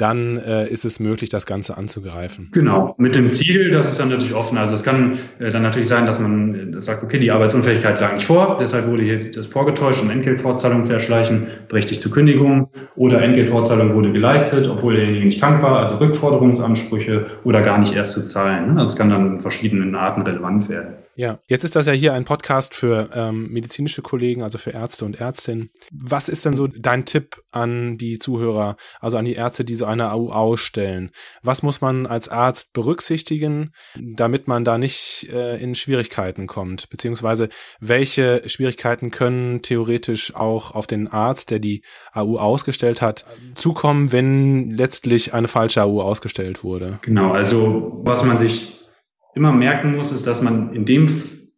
dann 0.00 0.38
äh, 0.38 0.66
ist 0.68 0.84
es 0.84 1.00
möglich, 1.00 1.30
das 1.30 1.46
Ganze 1.46 1.76
anzugreifen. 1.76 2.48
Genau, 2.52 2.94
mit 2.98 3.14
dem 3.14 3.30
Ziel, 3.30 3.70
das 3.70 3.88
ist 3.88 4.00
dann 4.00 4.08
natürlich 4.08 4.34
offen. 4.34 4.56
Also 4.56 4.74
es 4.74 4.82
kann 4.82 5.18
äh, 5.38 5.50
dann 5.50 5.62
natürlich 5.62 5.88
sein, 5.88 6.06
dass 6.06 6.18
man 6.18 6.74
äh, 6.74 6.80
sagt, 6.80 7.02
okay, 7.02 7.18
die 7.18 7.30
Arbeitsunfähigkeit 7.30 8.00
lag 8.00 8.14
nicht 8.14 8.26
vor, 8.26 8.56
deshalb 8.58 8.86
wurde 8.86 9.02
hier 9.02 9.30
das 9.30 9.46
vorgetäuscht, 9.46 10.02
um 10.02 10.10
Entgeltfortzahlung 10.10 10.84
zu 10.84 10.92
erschleichen, 10.92 11.48
berechtigt 11.68 12.00
zur 12.00 12.12
Kündigung 12.12 12.70
oder 12.96 13.20
Entgeltfortzahlung 13.22 13.94
wurde 13.94 14.12
geleistet, 14.12 14.68
obwohl 14.68 14.96
derjenige 14.96 15.26
nicht 15.26 15.40
krank 15.40 15.62
war, 15.62 15.80
also 15.80 15.96
Rückforderungsansprüche 15.96 17.26
oder 17.44 17.60
gar 17.60 17.78
nicht 17.78 17.94
erst 17.94 18.12
zu 18.12 18.24
zahlen. 18.24 18.78
Also 18.78 18.92
es 18.92 18.96
kann 18.96 19.10
dann 19.10 19.34
in 19.34 19.40
verschiedenen 19.40 19.94
Arten 19.94 20.22
relevant 20.22 20.68
werden. 20.68 20.94
Ja, 21.20 21.38
jetzt 21.48 21.64
ist 21.64 21.76
das 21.76 21.84
ja 21.84 21.92
hier 21.92 22.14
ein 22.14 22.24
Podcast 22.24 22.74
für 22.74 23.10
ähm, 23.12 23.50
medizinische 23.50 24.00
Kollegen, 24.00 24.42
also 24.42 24.56
für 24.56 24.70
Ärzte 24.70 25.04
und 25.04 25.20
Ärztinnen. 25.20 25.68
Was 25.92 26.30
ist 26.30 26.46
denn 26.46 26.56
so 26.56 26.66
dein 26.66 27.04
Tipp 27.04 27.42
an 27.50 27.98
die 27.98 28.18
Zuhörer, 28.18 28.76
also 29.00 29.18
an 29.18 29.26
die 29.26 29.34
Ärzte, 29.34 29.66
die 29.66 29.74
so 29.74 29.84
eine 29.84 30.12
AU 30.12 30.32
ausstellen? 30.32 31.10
Was 31.42 31.62
muss 31.62 31.82
man 31.82 32.06
als 32.06 32.30
Arzt 32.30 32.72
berücksichtigen, 32.72 33.72
damit 33.98 34.48
man 34.48 34.64
da 34.64 34.78
nicht 34.78 35.28
äh, 35.30 35.58
in 35.58 35.74
Schwierigkeiten 35.74 36.46
kommt? 36.46 36.88
Beziehungsweise 36.88 37.50
welche 37.80 38.48
Schwierigkeiten 38.48 39.10
können 39.10 39.60
theoretisch 39.60 40.34
auch 40.34 40.70
auf 40.70 40.86
den 40.86 41.06
Arzt, 41.06 41.50
der 41.50 41.58
die 41.58 41.82
AU 42.14 42.38
ausgestellt 42.38 43.02
hat, 43.02 43.26
zukommen, 43.56 44.10
wenn 44.10 44.70
letztlich 44.70 45.34
eine 45.34 45.48
falsche 45.48 45.82
AU 45.82 46.00
ausgestellt 46.00 46.64
wurde? 46.64 46.98
Genau, 47.02 47.32
also 47.32 48.00
was 48.04 48.24
man 48.24 48.38
sich 48.38 48.79
immer 49.34 49.52
merken 49.52 49.96
muss, 49.96 50.12
ist, 50.12 50.26
dass 50.26 50.42
man 50.42 50.72
in 50.72 50.84
dem 50.84 51.08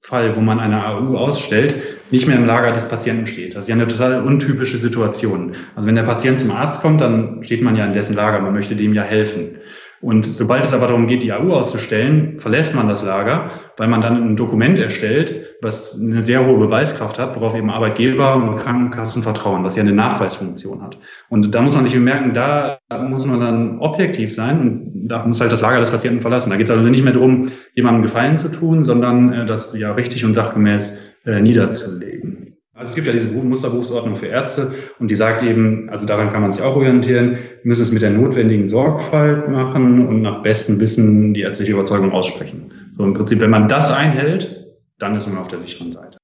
Fall, 0.01 0.37
wo 0.37 0.41
man 0.41 0.59
eine 0.59 0.85
AU 0.85 1.17
ausstellt, 1.17 1.77
nicht 2.11 2.27
mehr 2.27 2.37
im 2.37 2.45
Lager 2.45 2.73
des 2.73 2.89
Patienten 2.89 3.27
steht. 3.27 3.55
Das 3.55 3.63
ist 3.63 3.69
ja 3.69 3.77
eine 3.77 3.87
total 3.87 4.23
untypische 4.23 4.77
Situation. 4.77 5.53
Also 5.77 5.87
wenn 5.87 5.95
der 5.95 6.03
Patient 6.03 6.41
zum 6.41 6.51
Arzt 6.51 6.83
kommt, 6.83 7.01
dann 7.01 7.43
steht 7.45 7.63
man 7.63 7.77
ja 7.77 7.87
in 7.87 7.93
dessen 7.93 8.17
Lager, 8.17 8.41
man 8.41 8.53
möchte 8.53 8.75
dem 8.75 8.95
ja 8.95 9.03
helfen. 9.03 9.57
Und 10.03 10.27
sobald 10.27 10.65
es 10.65 10.75
aber 10.75 10.89
darum 10.89 11.07
geht, 11.07 11.23
die 11.23 11.33
AU 11.33 11.53
auszustellen, 11.53 12.41
verlässt 12.41 12.75
man 12.75 12.89
das 12.89 13.05
Lager, 13.05 13.53
weil 13.77 13.87
man 13.87 14.01
dann 14.01 14.31
ein 14.31 14.37
Dokument 14.37 14.77
erstellt, 14.81 15.57
was 15.63 15.97
eine 15.99 16.23
sehr 16.23 16.45
hohe 16.45 16.59
Beweiskraft 16.59 17.21
hat, 17.21 17.37
worauf 17.37 17.55
eben 17.55 17.71
Arbeitgeber 17.71 18.35
und 18.35 18.57
Krankenkassen 18.57 19.23
vertrauen, 19.23 19.63
was 19.63 19.77
ja 19.77 19.83
eine 19.83 19.93
Nachweisfunktion 19.93 20.83
hat. 20.83 20.99
Und 21.29 21.55
da 21.55 21.63
muss 21.63 21.77
man 21.77 21.85
sich 21.85 21.95
bemerken, 21.95 22.35
da 22.35 22.81
muss 23.09 23.27
man 23.27 23.39
dann 23.39 23.79
objektiv 23.79 24.35
sein 24.35 24.61
und 24.61 25.09
da 25.09 25.25
muss 25.25 25.41
halt 25.41 25.53
das 25.53 25.63
Lager 25.63 25.79
des 25.79 25.93
Patienten 25.93 26.21
verlassen. 26.21 26.51
Da 26.51 26.57
geht 26.57 26.67
es 26.67 26.77
also 26.77 26.91
nicht 26.91 27.05
mehr 27.05 27.13
darum, 27.13 27.53
jemandem 27.75 28.03
Gefallen 28.03 28.39
zu 28.39 28.51
tun, 28.51 28.83
sondern 28.83 29.33
äh, 29.33 29.47
das 29.47 29.79
ja 29.79 29.93
richtig 29.93 30.25
und 30.25 30.35
sachgemäß 30.35 31.15
äh, 31.27 31.41
niederzulegen. 31.41 32.52
Also 32.83 32.91
es 32.91 32.95
gibt 32.97 33.07
ja 33.07 33.13
diese 33.13 33.29
Musterberufsordnung 33.29 34.17
für 34.17 34.27
Ärzte 34.27 34.73
und 34.99 35.07
die 35.07 35.15
sagt 35.15 35.45
eben, 35.45 35.89
also 35.89 36.05
daran 36.05 36.33
kann 36.33 36.43
man 36.43 36.51
sich 36.51 36.63
auch 36.63 36.75
orientieren, 36.75 37.39
müssen 37.63 37.83
es 37.83 37.93
mit 37.93 38.03
der 38.03 38.11
notwendigen 38.11 38.67
Sorgfalt 38.67 39.49
machen 39.49 40.09
und 40.09 40.21
nach 40.21 40.43
bestem 40.43 40.81
Wissen 40.81 41.33
die 41.33 41.43
ärztliche 41.43 41.71
Überzeugung 41.71 42.11
aussprechen. 42.11 42.73
So 42.97 43.05
im 43.05 43.15
Prinzip, 43.15 43.39
wenn 43.39 43.51
man 43.51 43.69
das 43.69 43.93
einhält, 43.93 44.67
dann 44.99 45.15
ist 45.15 45.29
man 45.29 45.39
auf 45.39 45.47
der 45.47 45.61
sicheren 45.61 45.93
Seite. 45.93 46.19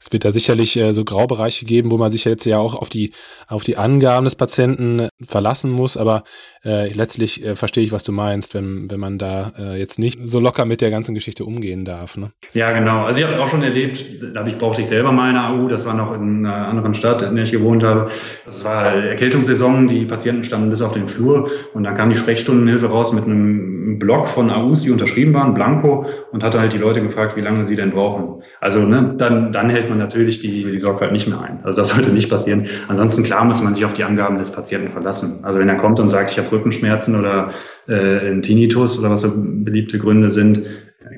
Es 0.00 0.12
wird 0.12 0.24
da 0.24 0.32
sicherlich 0.32 0.76
äh, 0.76 0.92
so 0.92 1.04
Graubereiche 1.04 1.64
geben, 1.64 1.90
wo 1.90 1.98
man 1.98 2.12
sich 2.12 2.24
jetzt 2.24 2.44
ja 2.44 2.58
auch 2.58 2.74
auf 2.74 2.88
die, 2.88 3.12
auf 3.48 3.64
die 3.64 3.76
Angaben 3.76 4.24
des 4.24 4.34
Patienten 4.34 5.00
äh, 5.00 5.08
verlassen 5.24 5.70
muss, 5.70 5.96
aber 5.96 6.24
äh, 6.64 6.92
letztlich 6.92 7.44
äh, 7.44 7.56
verstehe 7.56 7.84
ich, 7.84 7.92
was 7.92 8.02
du 8.02 8.12
meinst, 8.12 8.54
wenn, 8.54 8.90
wenn 8.90 9.00
man 9.00 9.18
da 9.18 9.52
äh, 9.58 9.78
jetzt 9.78 9.98
nicht 9.98 10.18
so 10.26 10.40
locker 10.40 10.64
mit 10.64 10.80
der 10.80 10.90
ganzen 10.90 11.14
Geschichte 11.14 11.44
umgehen 11.44 11.84
darf. 11.84 12.16
Ne? 12.16 12.32
Ja, 12.52 12.72
genau. 12.72 13.04
Also 13.04 13.18
ich 13.18 13.24
habe 13.24 13.34
es 13.34 13.40
auch 13.40 13.48
schon 13.48 13.62
erlebt, 13.62 14.04
da 14.34 14.46
ich 14.46 14.58
brauchte 14.58 14.82
ich 14.82 14.88
selber 14.88 15.12
mal 15.12 15.30
eine 15.30 15.44
AU, 15.44 15.68
das 15.68 15.86
war 15.86 15.94
noch 15.94 16.14
in 16.14 16.44
einer 16.44 16.68
anderen 16.68 16.94
Stadt, 16.94 17.22
in 17.22 17.36
der 17.36 17.44
ich 17.44 17.52
gewohnt 17.52 17.84
habe. 17.84 18.10
Das 18.44 18.64
war 18.64 18.94
Erkältungssaison, 18.94 19.88
die 19.88 20.04
Patienten 20.04 20.44
standen 20.44 20.70
bis 20.70 20.82
auf 20.82 20.92
den 20.92 21.08
Flur 21.08 21.50
und 21.74 21.84
dann 21.84 21.94
kam 21.94 22.10
die 22.10 22.16
Sprechstundenhilfe 22.16 22.86
raus 22.86 23.12
mit 23.12 23.24
einem 23.24 23.75
Block 23.86 24.28
von 24.28 24.50
AUs, 24.50 24.82
die 24.82 24.90
unterschrieben 24.90 25.32
waren, 25.32 25.54
Blanco, 25.54 26.06
und 26.32 26.42
hatte 26.42 26.58
halt 26.58 26.72
die 26.72 26.78
Leute 26.78 27.00
gefragt, 27.00 27.36
wie 27.36 27.40
lange 27.40 27.64
sie 27.64 27.76
denn 27.76 27.90
brauchen. 27.90 28.42
Also 28.60 28.80
ne, 28.80 29.14
dann, 29.16 29.52
dann 29.52 29.70
hält 29.70 29.88
man 29.88 29.98
natürlich 29.98 30.40
die, 30.40 30.64
die 30.64 30.78
Sorgfalt 30.78 31.12
nicht 31.12 31.28
mehr 31.28 31.40
ein. 31.40 31.60
Also 31.62 31.80
das 31.80 31.88
sollte 31.94 32.10
nicht 32.10 32.28
passieren. 32.28 32.66
Ansonsten 32.88 33.22
klar 33.22 33.44
muss 33.44 33.62
man 33.62 33.74
sich 33.74 33.84
auf 33.84 33.94
die 33.94 34.04
Angaben 34.04 34.38
des 34.38 34.52
Patienten 34.52 34.90
verlassen. 34.90 35.40
Also 35.44 35.60
wenn 35.60 35.68
er 35.68 35.76
kommt 35.76 36.00
und 36.00 36.08
sagt, 36.08 36.32
ich 36.32 36.38
habe 36.38 36.50
Rückenschmerzen 36.50 37.18
oder 37.18 37.50
äh, 37.88 37.94
einen 37.94 38.42
Tinnitus 38.42 38.98
oder 38.98 39.10
was 39.10 39.20
so 39.20 39.32
beliebte 39.34 39.98
Gründe 39.98 40.30
sind, 40.30 40.62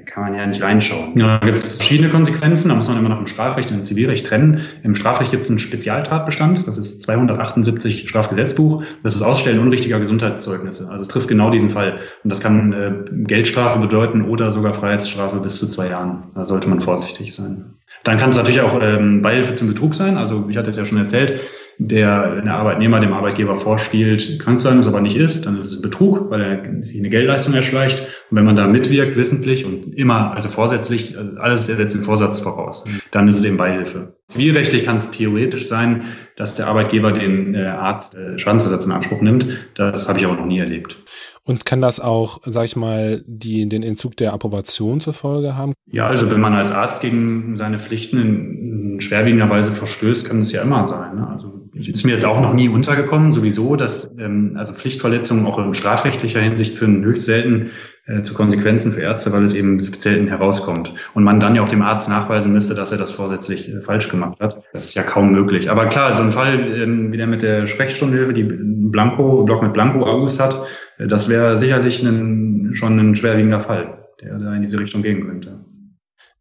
kann 0.09 0.23
man 0.23 0.35
ja 0.35 0.47
nicht 0.47 0.63
reinschauen. 0.63 1.19
Ja, 1.19 1.39
da 1.39 1.47
gibt 1.47 1.59
es 1.59 1.77
verschiedene 1.77 2.09
Konsequenzen. 2.09 2.71
Da 2.71 2.75
muss 2.75 2.89
man 2.89 2.99
immer 2.99 3.11
noch 3.11 3.21
im 3.21 3.27
Strafrecht 3.27 3.71
und 3.71 3.77
im 3.77 3.85
Zivilrecht 3.85 4.27
trennen. 4.27 4.63
Im 4.83 4.95
Strafrecht 4.95 5.31
gibt 5.31 5.45
es 5.45 5.51
einen 5.51 5.59
Spezialtatbestand. 5.59 6.67
Das 6.67 6.79
ist 6.79 7.03
278 7.03 8.09
Strafgesetzbuch. 8.09 8.83
Das 9.03 9.15
ist 9.15 9.23
Ausstellen 9.23 9.61
unrichtiger 9.61 10.01
Gesundheitszeugnisse. 10.01 10.89
Also 10.91 11.03
es 11.03 11.09
trifft 11.09 11.29
genau 11.29 11.51
diesen 11.51 11.71
Fall. 11.71 11.99
Und 12.25 12.31
das 12.31 12.41
kann 12.41 12.73
äh, 12.73 12.93
Geldstrafe 13.25 13.79
bedeuten 13.79 14.23
oder 14.23 14.51
sogar 14.51 14.75
Freiheitsstrafe 14.75 15.41
bis 15.41 15.59
zu 15.59 15.67
zwei 15.67 15.89
Jahren. 15.89 16.25
Da 16.35 16.45
sollte 16.47 16.69
man 16.69 16.81
vorsichtig 16.81 17.35
sein. 17.35 17.75
Dann 18.05 18.19
kann 18.19 18.31
es 18.31 18.37
natürlich 18.37 18.63
auch 18.63 18.81
ähm, 18.83 19.21
Beihilfe 19.21 19.55
zum 19.55 19.69
Betrug 19.69 19.95
sein. 19.95 20.17
Also 20.17 20.47
ich 20.49 20.57
hatte 20.57 20.71
es 20.71 20.77
ja 20.77 20.87
schon 20.87 20.99
erzählt, 20.99 21.41
der, 21.79 22.43
der 22.43 22.55
Arbeitnehmer 22.55 22.99
dem 22.99 23.13
Arbeitgeber 23.13 23.55
vorspielt, 23.55 24.41
krank 24.41 24.59
zu 24.59 24.65
sein, 24.65 24.81
es 24.81 24.89
aber 24.89 25.01
nicht 25.01 25.17
ist, 25.17 25.47
dann 25.47 25.57
ist 25.57 25.67
es 25.67 25.81
Betrug, 25.81 26.29
weil 26.29 26.41
er 26.41 26.85
sich 26.85 26.99
eine 26.99 27.09
Geldleistung 27.09 27.55
erschleicht. 27.55 28.01
Und 28.31 28.37
wenn 28.37 28.45
man 28.45 28.57
da 28.57 28.67
mitwirkt, 28.67 29.17
wissentlich 29.17 29.65
und 29.65 29.95
immer, 29.95 30.33
also 30.33 30.49
vorsätzlich, 30.49 31.17
also 31.17 31.37
alles 31.39 31.67
setzt 31.67 31.95
den 31.95 32.03
Vorsatz 32.03 32.41
voraus, 32.41 32.85
dann 33.13 33.29
ist 33.29 33.39
es 33.39 33.45
eben 33.45 33.57
Beihilfe. 33.57 34.15
Zivilrechtlich 34.27 34.85
kann 34.85 34.97
es 34.97 35.11
theoretisch 35.11 35.69
sein, 35.69 36.03
dass 36.37 36.57
der 36.57 36.67
Arbeitgeber 36.67 37.13
den 37.13 37.55
äh, 37.55 37.65
Arzt 37.65 38.15
äh, 38.15 38.39
Schadensersatz 38.39 38.85
in 38.85 38.93
Anspruch 38.93 39.23
nimmt. 39.23 39.47
Das 39.75 40.09
habe 40.09 40.19
ich 40.19 40.27
aber 40.27 40.37
noch 40.37 40.47
nie 40.47 40.59
erlebt. 40.59 40.99
Und 41.45 41.65
kann 41.65 41.81
das 41.81 41.99
auch, 41.99 42.41
sag 42.45 42.67
ich 42.67 42.77
mal, 42.77 43.23
die, 43.27 43.67
den 43.69 43.83
Entzug 43.83 44.17
der 44.19 44.35
Approbation 44.35 45.01
zur 45.01 45.15
Folge 45.15 45.57
haben? 45.57 45.73
Ja, 45.91 46.07
also 46.07 46.31
wenn 46.31 46.41
man 46.41 46.53
als 46.53 46.71
Arzt 46.73 47.01
gegen 47.01 47.57
seine 47.57 47.79
Pflichten 47.79 48.19
in, 48.21 48.93
in 48.95 49.01
schwerwiegender 49.01 49.49
Weise 49.49 49.73
verstößt, 49.73 50.27
kann 50.27 50.41
es 50.41 50.53
ja 50.53 50.61
immer 50.61 50.87
sein. 50.87 51.17
Ne? 51.17 51.27
Also 51.27 51.58
ist 51.87 52.05
mir 52.05 52.13
jetzt 52.13 52.25
auch 52.25 52.41
noch 52.41 52.55
nie 52.55 52.69
untergekommen, 52.69 53.33
sowieso, 53.33 53.77
dass 53.77 54.17
ähm, 54.19 54.55
also 54.57 54.73
Pflichtverletzungen 54.73 55.47
auch 55.47 55.59
in 55.59 55.75
strafrechtlicher 55.75 56.41
Hinsicht 56.41 56.77
führen 56.77 57.05
höchst 57.05 57.27
selten 57.27 57.71
äh, 58.07 58.23
zu 58.23 58.35
Konsequenzen 58.35 58.93
für 58.93 59.03
Ärzte, 59.03 59.33
weil 59.33 59.45
es 59.45 59.55
eben 59.55 59.79
selten 59.79 60.29
herauskommt. 60.29 60.95
Und 61.15 61.25
man 61.25 61.41
dann 61.41 61.55
ja 61.55 61.63
auch 61.63 61.69
dem 61.69 61.83
Arzt 61.83 62.09
nachweisen 62.09 62.53
müsste, 62.53 62.75
dass 62.75 62.91
er 62.91 62.99
das 62.99 63.13
vorsätzlich 63.13 63.69
äh, 63.69 63.81
falsch 63.83 64.09
gemacht 64.09 64.41
hat. 64.41 64.65
Das 64.73 64.87
ist 64.87 64.95
ja 64.95 65.03
kaum 65.03 65.31
möglich. 65.31 65.71
Aber 65.71 65.87
klar, 65.87 66.17
so 66.17 66.23
ein 66.23 66.33
Fall 66.33 66.59
ähm, 66.59 67.13
wie 67.13 67.17
der 67.19 67.27
mit 67.27 67.43
der 67.43 67.67
Sprechstundenhilfe, 67.67 68.33
die 68.33 68.45
Blanco, 68.45 69.45
Block 69.45 69.63
mit 69.63 69.75
Blanco-Aus 69.75 70.41
hat, 70.41 70.67
äh, 70.99 71.07
das 71.07 71.29
wäre 71.29 71.59
sicherlich 71.59 72.03
ein, 72.03 72.71
schon 72.73 72.99
ein 72.99 73.15
schwerwiegender 73.15 73.61
Fall, 73.61 74.07
der 74.23 74.39
da 74.39 74.55
in 74.55 74.63
diese 74.63 74.81
Richtung 74.81 75.03
gehen 75.03 75.27
könnte. 75.27 75.61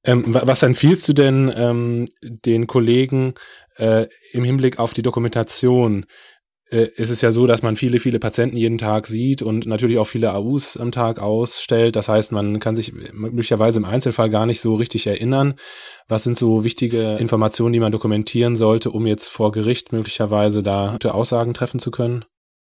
Ähm, 0.08 0.24
was 0.27 0.63
empfiehlst 0.63 1.08
du 1.10 1.13
denn 1.13 1.51
ähm, 1.53 2.08
den 2.24 2.65
Kollegen 2.65 3.34
äh, 3.77 4.07
im 4.31 4.43
Hinblick 4.43 4.79
auf 4.79 4.93
die 4.93 5.01
Dokumentation? 5.01 6.05
Äh, 6.69 6.88
ist 6.98 7.12
es 7.12 7.22
ja 7.22 7.31
so, 7.31 7.48
dass 7.48 7.62
man 7.62 7.77
viele, 7.77 8.00
viele 8.00 8.19
Patienten 8.19 8.57
jeden 8.57 8.77
Tag 8.77 9.07
sieht 9.07 9.41
und 9.41 9.65
natürlich 9.65 10.00
auch 10.00 10.07
viele 10.07 10.34
AUs 10.34 10.75
am 10.75 10.91
Tag 10.91 11.19
ausstellt. 11.19 11.96
Das 11.96 12.10
heißt, 12.10 12.34
man 12.34 12.60
kann 12.60 12.75
sich 12.75 12.93
möglicherweise 13.13 13.79
im 13.79 13.86
Einzelfall 13.86 14.29
gar 14.29 14.46
nicht 14.46 14.60
so 14.60 14.75
richtig 14.75 15.07
erinnern. 15.07 15.55
Was 16.10 16.25
sind 16.25 16.38
so 16.38 16.65
wichtige 16.65 17.15
Informationen, 17.15 17.72
die 17.72 17.79
man 17.79 17.93
dokumentieren 17.93 18.57
sollte, 18.57 18.91
um 18.91 19.07
jetzt 19.07 19.29
vor 19.29 19.53
Gericht 19.53 19.93
möglicherweise 19.93 20.62
da 20.62 20.91
gute 20.91 21.13
Aussagen 21.13 21.53
treffen 21.53 21.79
zu 21.79 21.89
können? 21.89 22.25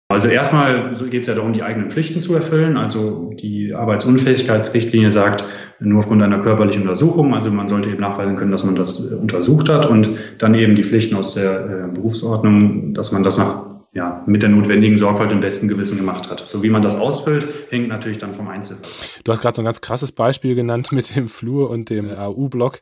Also 0.09 0.29
erstmal 0.29 0.93
geht 0.93 1.21
es 1.21 1.27
ja 1.27 1.35
darum, 1.35 1.51
die 1.51 1.63
eigenen 1.63 1.91
Pflichten 1.91 2.21
zu 2.21 2.33
erfüllen. 2.33 2.77
Also 2.77 3.33
die 3.33 3.73
Arbeitsunfähigkeitsrichtlinie 3.73 5.11
sagt, 5.11 5.43
nur 5.79 5.99
aufgrund 5.99 6.23
einer 6.23 6.39
körperlichen 6.39 6.83
Untersuchung, 6.83 7.33
also 7.33 7.51
man 7.51 7.67
sollte 7.67 7.89
eben 7.89 7.99
nachweisen 7.99 8.37
können, 8.37 8.51
dass 8.51 8.63
man 8.63 8.75
das 8.75 9.01
untersucht 9.01 9.67
hat 9.67 9.85
und 9.85 10.09
dann 10.37 10.55
eben 10.55 10.75
die 10.75 10.85
Pflichten 10.85 11.15
aus 11.15 11.33
der 11.33 11.65
äh, 11.65 11.93
Berufsordnung, 11.93 12.93
dass 12.93 13.11
man 13.11 13.23
das 13.23 13.37
nach, 13.37 13.81
ja, 13.93 14.23
mit 14.25 14.43
der 14.43 14.49
notwendigen 14.49 14.97
Sorgfalt 14.97 15.33
im 15.33 15.41
besten 15.41 15.67
Gewissen 15.67 15.97
gemacht 15.97 16.29
hat. 16.29 16.39
So 16.47 16.63
wie 16.63 16.69
man 16.69 16.81
das 16.81 16.95
ausfüllt, 16.95 17.45
hängt 17.69 17.89
natürlich 17.89 18.17
dann 18.17 18.33
vom 18.33 18.47
Einzelfall. 18.47 18.89
Du 19.25 19.31
hast 19.33 19.41
gerade 19.41 19.57
so 19.57 19.61
ein 19.61 19.65
ganz 19.65 19.81
krasses 19.81 20.13
Beispiel 20.13 20.55
genannt 20.55 20.93
mit 20.93 21.17
dem 21.17 21.27
Flur 21.27 21.69
und 21.69 21.89
dem 21.89 22.09
AU-Block. 22.09 22.79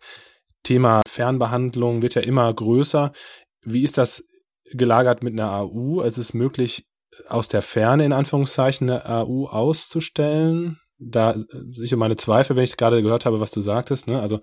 Thema 0.61 1.01
Fernbehandlung 1.07 2.03
wird 2.03 2.13
ja 2.13 2.21
immer 2.21 2.53
größer. 2.53 3.13
Wie 3.63 3.83
ist 3.83 3.97
das 3.97 4.23
gelagert 4.71 5.23
mit 5.23 5.33
einer 5.33 5.51
AU? 5.51 6.01
Es 6.03 6.17
ist 6.17 6.33
möglich, 6.33 6.85
aus 7.29 7.47
der 7.47 7.61
Ferne 7.61 8.05
in 8.05 8.13
Anführungszeichen 8.13 8.89
eine 8.89 9.05
AU 9.05 9.47
auszustellen. 9.47 10.77
Da 10.97 11.35
sicher 11.71 11.97
meine 11.97 12.15
Zweifel, 12.15 12.55
wenn 12.55 12.63
ich 12.63 12.77
gerade 12.77 13.01
gehört 13.01 13.25
habe, 13.25 13.39
was 13.39 13.51
du 13.51 13.61
sagtest. 13.61 14.07
Ne? 14.07 14.19
Also 14.19 14.39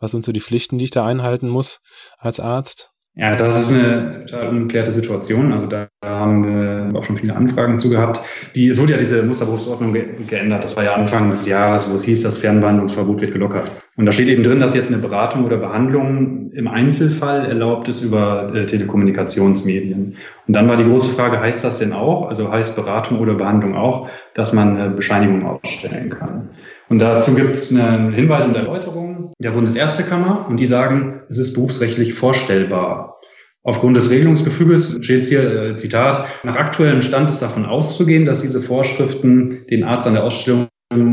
was 0.00 0.10
sind 0.10 0.24
so 0.24 0.32
die 0.32 0.40
Pflichten, 0.40 0.78
die 0.78 0.84
ich 0.84 0.90
da 0.90 1.06
einhalten 1.06 1.48
muss 1.48 1.80
als 2.18 2.40
Arzt? 2.40 2.90
Ja, 3.16 3.36
das 3.36 3.60
ist 3.60 3.72
eine 3.72 4.26
total 4.26 4.48
ungeklärte 4.48 4.90
Situation. 4.90 5.52
Also 5.52 5.66
da 5.66 5.86
haben 6.04 6.90
wir 6.92 6.98
auch 6.98 7.04
schon 7.04 7.16
viele 7.16 7.36
Anfragen 7.36 7.78
zu 7.78 7.88
gehabt. 7.88 8.20
Die, 8.56 8.68
es 8.68 8.80
wurde 8.80 8.92
ja 8.92 8.98
diese 8.98 9.22
Musterberufsordnung 9.22 9.92
ge 9.92 10.24
geändert. 10.28 10.64
Das 10.64 10.76
war 10.76 10.82
ja 10.82 10.94
Anfang 10.94 11.30
des 11.30 11.46
Jahres, 11.46 11.88
wo 11.88 11.94
es 11.94 12.02
hieß, 12.02 12.22
das 12.22 12.38
Fernbehandlungsverbot 12.38 13.20
wird 13.20 13.32
gelockert. 13.32 13.70
Und 13.96 14.06
da 14.06 14.10
steht 14.10 14.26
eben 14.26 14.42
drin, 14.42 14.58
dass 14.58 14.74
jetzt 14.74 14.92
eine 14.92 15.00
Beratung 15.00 15.44
oder 15.44 15.58
Behandlung 15.58 16.43
im 16.54 16.68
Einzelfall 16.68 17.46
erlaubt 17.46 17.88
ist 17.88 18.02
über 18.02 18.54
äh, 18.54 18.66
Telekommunikationsmedien. 18.66 20.16
Und 20.46 20.56
dann 20.56 20.68
war 20.68 20.76
die 20.76 20.84
große 20.84 21.14
Frage, 21.14 21.40
heißt 21.40 21.64
das 21.64 21.78
denn 21.78 21.92
auch, 21.92 22.28
also 22.28 22.50
heißt 22.50 22.76
Beratung 22.76 23.18
oder 23.18 23.34
Behandlung 23.34 23.74
auch, 23.74 24.08
dass 24.34 24.52
man 24.52 24.76
eine 24.76 24.90
Bescheinigung 24.90 25.44
ausstellen 25.44 26.10
kann? 26.10 26.50
Und 26.88 27.00
dazu 27.00 27.34
gibt 27.34 27.54
es 27.54 27.74
einen 27.74 28.12
Hinweis 28.12 28.46
und 28.46 28.54
Erläuterung 28.54 29.32
der 29.38 29.50
Bundesärztekammer 29.50 30.46
und 30.48 30.60
die 30.60 30.66
sagen, 30.66 31.22
es 31.28 31.38
ist 31.38 31.54
berufsrechtlich 31.54 32.14
vorstellbar. 32.14 33.18
Aufgrund 33.64 33.96
des 33.96 34.10
Regelungsgefüges 34.10 34.98
steht 35.00 35.24
hier, 35.24 35.70
äh, 35.70 35.76
Zitat, 35.76 36.26
nach 36.44 36.56
aktuellem 36.56 37.02
Stand 37.02 37.30
ist 37.30 37.40
davon 37.40 37.64
auszugehen, 37.64 38.26
dass 38.26 38.42
diese 38.42 38.60
Vorschriften 38.60 39.66
den 39.70 39.84
Arzt 39.84 40.06
an 40.06 40.14
der 40.14 40.24
Ausstellung 40.24 40.68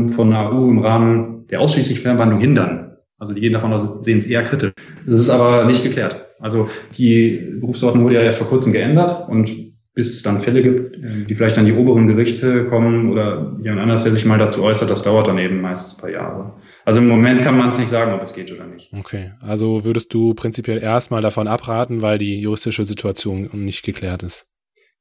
von 0.08 0.32
AU 0.32 0.68
im 0.68 0.78
Rahmen 0.78 1.46
der 1.48 1.60
ausschließlich 1.60 2.00
Fernbehandlung 2.00 2.40
hindern. 2.40 2.81
Also 3.22 3.34
die 3.34 3.40
gehen 3.40 3.52
davon 3.52 3.72
aus, 3.72 4.02
sehen 4.04 4.18
es 4.18 4.26
eher 4.26 4.42
kritisch. 4.42 4.72
Das 5.06 5.20
ist 5.20 5.30
aber 5.30 5.64
nicht 5.64 5.84
geklärt. 5.84 6.26
Also 6.40 6.68
die 6.98 7.56
Berufsordnung 7.60 8.02
wurde 8.02 8.16
ja 8.16 8.22
erst 8.22 8.38
vor 8.38 8.48
kurzem 8.48 8.72
geändert 8.72 9.28
und 9.28 9.48
bis 9.94 10.08
es 10.08 10.24
dann 10.24 10.40
Fälle 10.40 10.60
gibt, 10.60 10.96
äh, 10.96 11.24
die 11.28 11.36
vielleicht 11.36 11.56
an 11.56 11.64
die 11.64 11.72
oberen 11.72 12.08
Gerichte 12.08 12.64
kommen 12.64 13.12
oder 13.12 13.56
jemand 13.62 13.82
anders, 13.82 14.02
der 14.02 14.12
sich 14.12 14.24
mal 14.24 14.38
dazu 14.38 14.64
äußert, 14.64 14.90
das 14.90 15.04
dauert 15.04 15.28
dann 15.28 15.38
eben 15.38 15.60
meistens 15.60 15.94
ein 15.94 16.00
paar 16.00 16.10
Jahre. 16.10 16.54
Also 16.84 16.98
im 16.98 17.06
Moment 17.06 17.42
kann 17.42 17.56
man 17.56 17.68
es 17.68 17.78
nicht 17.78 17.90
sagen, 17.90 18.12
ob 18.12 18.22
es 18.22 18.32
geht 18.34 18.50
oder 18.50 18.66
nicht. 18.66 18.92
Okay, 18.92 19.30
also 19.40 19.84
würdest 19.84 20.12
du 20.12 20.34
prinzipiell 20.34 20.82
erstmal 20.82 21.22
davon 21.22 21.46
abraten, 21.46 22.02
weil 22.02 22.18
die 22.18 22.40
juristische 22.40 22.82
Situation 22.82 23.48
nicht 23.52 23.84
geklärt 23.84 24.24
ist? 24.24 24.46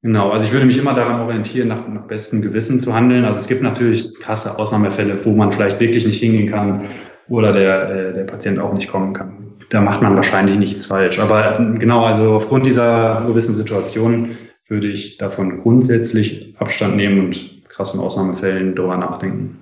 Genau, 0.04 0.30
also 0.30 0.46
ich 0.46 0.52
würde 0.52 0.68
mich 0.68 0.78
immer 0.78 0.94
daran 0.94 1.22
orientieren, 1.22 1.70
nach, 1.70 1.88
nach 1.88 2.06
bestem 2.06 2.44
Gewissen 2.44 2.80
zu 2.80 2.94
handeln. 2.94 3.26
Also 3.26 3.40
es 3.40 3.48
gibt 3.48 3.64
natürlich 3.64 4.14
krasse 4.20 4.60
Ausnahmefälle, 4.60 5.26
wo 5.26 5.32
man 5.32 5.52
vielleicht 5.52 5.80
wirklich 5.80 6.06
nicht 6.06 6.20
hingehen 6.20 6.52
kann 6.52 6.88
oder 7.32 7.54
der, 7.54 7.90
äh, 7.90 8.14
der 8.14 8.26
Patient 8.26 8.60
auch 8.60 8.74
nicht 8.74 8.90
kommen 8.90 9.14
kann. 9.14 9.54
Da 9.70 9.80
macht 9.80 10.02
man 10.02 10.16
wahrscheinlich 10.16 10.58
nichts 10.58 10.86
falsch. 10.86 11.18
Aber 11.18 11.54
genau, 11.80 12.06
also 12.06 12.34
aufgrund 12.34 12.66
dieser 12.66 13.24
gewissen 13.26 13.56
Situation 13.56 14.38
würde 14.68 14.88
ich 14.88 15.18
davon 15.18 15.62
grundsätzlich 15.62 16.56
Abstand 16.60 16.98
nehmen 16.98 17.26
und 17.26 17.70
krassen 17.70 18.02
Ausnahmefällen 18.02 18.76
darüber 18.76 18.98
nachdenken. 18.98 19.58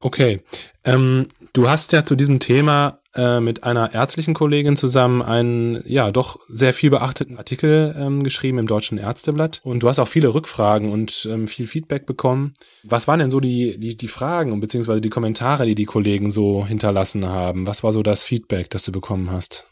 Okay. 0.00 0.40
Ähm, 0.84 1.26
du 1.52 1.68
hast 1.68 1.92
ja 1.92 2.04
zu 2.04 2.16
diesem 2.16 2.40
Thema 2.40 3.00
äh, 3.16 3.40
mit 3.40 3.64
einer 3.64 3.94
ärztlichen 3.94 4.34
Kollegin 4.34 4.76
zusammen 4.76 5.22
einen, 5.22 5.82
ja, 5.86 6.10
doch 6.10 6.38
sehr 6.48 6.72
viel 6.72 6.90
beachteten 6.90 7.38
Artikel 7.38 7.94
ähm, 7.98 8.22
geschrieben 8.22 8.58
im 8.58 8.66
Deutschen 8.66 8.98
Ärzteblatt. 8.98 9.60
Und 9.64 9.82
du 9.82 9.88
hast 9.88 9.98
auch 9.98 10.08
viele 10.08 10.34
Rückfragen 10.34 10.90
und 10.90 11.28
ähm, 11.30 11.48
viel 11.48 11.66
Feedback 11.66 12.06
bekommen. 12.06 12.52
Was 12.84 13.08
waren 13.08 13.20
denn 13.20 13.30
so 13.30 13.40
die, 13.40 13.78
die, 13.78 13.96
die 13.96 14.08
Fragen 14.08 14.58
beziehungsweise 14.60 15.00
die 15.00 15.10
Kommentare, 15.10 15.66
die 15.66 15.74
die 15.74 15.84
Kollegen 15.84 16.30
so 16.30 16.66
hinterlassen 16.66 17.26
haben? 17.26 17.66
Was 17.66 17.82
war 17.82 17.92
so 17.92 18.02
das 18.02 18.22
Feedback, 18.22 18.70
das 18.70 18.82
du 18.82 18.92
bekommen 18.92 19.30
hast? 19.30 19.66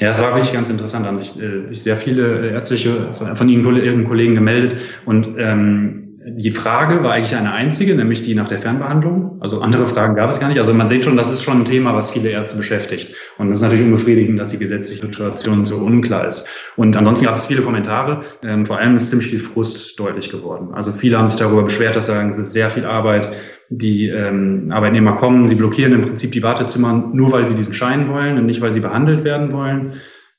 Ja, 0.00 0.10
es 0.10 0.20
war 0.20 0.34
wirklich 0.34 0.52
ganz 0.52 0.68
interessant. 0.68 1.06
An 1.06 1.18
sich 1.18 1.40
äh, 1.40 1.72
sehr 1.72 1.96
viele 1.96 2.48
äh, 2.48 2.52
ärztliche 2.52 3.12
von 3.12 3.48
Ihnen 3.48 3.76
Ihren 3.76 4.04
Kollegen 4.04 4.34
gemeldet 4.34 4.80
und 5.06 5.36
ähm, 5.38 5.99
die 6.22 6.50
Frage 6.50 7.02
war 7.02 7.12
eigentlich 7.12 7.34
eine 7.34 7.52
einzige, 7.52 7.94
nämlich 7.94 8.22
die 8.22 8.34
nach 8.34 8.48
der 8.48 8.58
Fernbehandlung. 8.58 9.38
Also 9.40 9.62
andere 9.62 9.86
Fragen 9.86 10.16
gab 10.16 10.28
es 10.28 10.38
gar 10.38 10.48
nicht. 10.48 10.58
Also 10.58 10.74
man 10.74 10.86
sieht 10.86 11.06
schon, 11.06 11.16
das 11.16 11.32
ist 11.32 11.42
schon 11.42 11.62
ein 11.62 11.64
Thema, 11.64 11.94
was 11.94 12.10
viele 12.10 12.28
Ärzte 12.28 12.58
beschäftigt. 12.58 13.14
Und 13.38 13.50
es 13.50 13.58
ist 13.58 13.62
natürlich 13.62 13.84
unbefriedigend, 13.84 14.38
dass 14.38 14.50
die 14.50 14.58
gesetzliche 14.58 15.06
Situation 15.06 15.64
so 15.64 15.76
unklar 15.76 16.26
ist. 16.26 16.46
Und 16.76 16.94
ansonsten 16.94 17.24
gab 17.24 17.36
es 17.36 17.46
viele 17.46 17.62
Kommentare. 17.62 18.20
Ähm, 18.44 18.66
vor 18.66 18.78
allem 18.78 18.96
ist 18.96 19.08
ziemlich 19.08 19.28
viel 19.28 19.38
Frust 19.38 19.98
deutlich 19.98 20.30
geworden. 20.30 20.74
Also 20.74 20.92
viele 20.92 21.16
haben 21.16 21.28
sich 21.28 21.38
darüber 21.38 21.62
beschwert, 21.62 21.96
dass 21.96 22.06
sagen, 22.06 22.28
es 22.28 22.38
ist 22.38 22.52
sehr 22.52 22.68
viel 22.68 22.84
Arbeit. 22.84 23.30
Die 23.70 24.08
ähm, 24.08 24.70
Arbeitnehmer 24.70 25.14
kommen, 25.14 25.46
sie 25.46 25.54
blockieren 25.54 25.94
im 25.94 26.02
Prinzip 26.02 26.32
die 26.32 26.42
Wartezimmer 26.42 26.92
nur, 27.14 27.32
weil 27.32 27.48
sie 27.48 27.54
diesen 27.54 27.72
Schein 27.72 28.08
wollen 28.08 28.36
und 28.36 28.44
nicht, 28.44 28.60
weil 28.60 28.74
sie 28.74 28.80
behandelt 28.80 29.24
werden 29.24 29.52
wollen. 29.52 29.94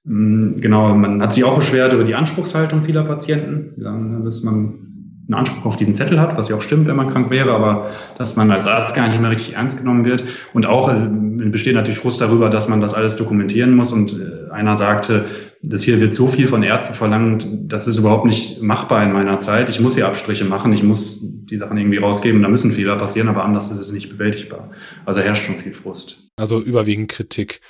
Ähm, 0.05 0.57
genau, 0.59 0.93
man 0.93 1.23
hat 1.23 1.33
sich 1.33 1.43
auch 1.43 1.57
beschwert 1.57 1.93
über 1.93 2.03
die 2.03 2.13
Anspruchshaltung 2.13 2.83
vieler 2.83 3.03
Patienten, 3.03 3.81
dass 4.23 4.43
man 4.43 4.90
einen 5.27 5.35
Anspruch 5.35 5.65
auf 5.65 5.77
diesen 5.77 5.95
Zettel 5.95 6.19
hat, 6.19 6.37
was 6.37 6.49
ja 6.49 6.55
auch 6.55 6.61
stimmt, 6.61 6.87
wenn 6.87 6.95
man 6.95 7.07
krank 7.07 7.29
wäre, 7.29 7.53
aber 7.53 7.91
dass 8.17 8.35
man 8.35 8.51
als 8.51 8.67
Arzt 8.67 8.95
gar 8.95 9.07
nicht 9.07 9.19
mehr 9.19 9.31
richtig 9.31 9.53
ernst 9.53 9.77
genommen 9.77 10.05
wird. 10.05 10.23
Und 10.53 10.65
auch 10.65 10.87
also, 10.87 11.07
besteht 11.09 11.75
natürlich 11.75 11.99
Frust 11.99 12.21
darüber, 12.21 12.49
dass 12.49 12.67
man 12.67 12.81
das 12.81 12.93
alles 12.93 13.15
dokumentieren 13.15 13.75
muss. 13.75 13.91
Und 13.91 14.13
äh, 14.13 14.51
einer 14.51 14.77
sagte, 14.77 15.25
das 15.63 15.83
hier 15.83 15.99
wird 15.99 16.13
so 16.13 16.27
viel 16.27 16.47
von 16.47 16.63
Ärzten 16.63 16.93
verlangt, 16.93 17.47
das 17.49 17.87
ist 17.87 17.97
überhaupt 17.97 18.25
nicht 18.25 18.61
machbar 18.61 19.03
in 19.03 19.11
meiner 19.11 19.39
Zeit. 19.39 19.69
Ich 19.69 19.79
muss 19.79 19.95
hier 19.95 20.07
Abstriche 20.07 20.45
machen, 20.45 20.73
ich 20.73 20.83
muss 20.83 21.21
die 21.21 21.57
Sachen 21.57 21.77
irgendwie 21.77 21.97
rausgeben, 21.97 22.41
da 22.41 22.49
müssen 22.49 22.71
Fehler 22.71 22.97
passieren, 22.97 23.27
aber 23.27 23.43
anders 23.43 23.71
ist 23.71 23.79
es 23.79 23.91
nicht 23.91 24.09
bewältigbar. 24.09 24.71
Also 25.05 25.21
herrscht 25.21 25.45
schon 25.45 25.59
viel 25.59 25.73
Frust. 25.73 26.23
Also 26.35 26.59
überwiegend 26.59 27.11
Kritik. 27.11 27.61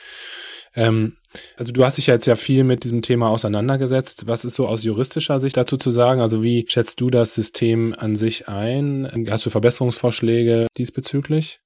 Ähm, 0.73 1.13
also 1.57 1.71
du 1.71 1.85
hast 1.85 1.97
dich 1.97 2.07
ja 2.07 2.15
jetzt 2.15 2.25
ja 2.25 2.35
viel 2.35 2.63
mit 2.63 2.83
diesem 2.83 3.01
Thema 3.01 3.29
auseinandergesetzt. 3.29 4.27
Was 4.27 4.45
ist 4.45 4.55
so 4.55 4.67
aus 4.67 4.83
juristischer 4.83 5.39
Sicht 5.39 5.57
dazu 5.57 5.77
zu 5.77 5.91
sagen? 5.91 6.21
Also 6.21 6.43
wie 6.43 6.65
schätzt 6.67 6.99
du 7.01 7.09
das 7.09 7.35
System 7.35 7.95
an 7.97 8.15
sich 8.15 8.49
ein? 8.49 9.27
Hast 9.29 9.45
du 9.45 9.49
Verbesserungsvorschläge 9.49 10.67
diesbezüglich? 10.77 11.59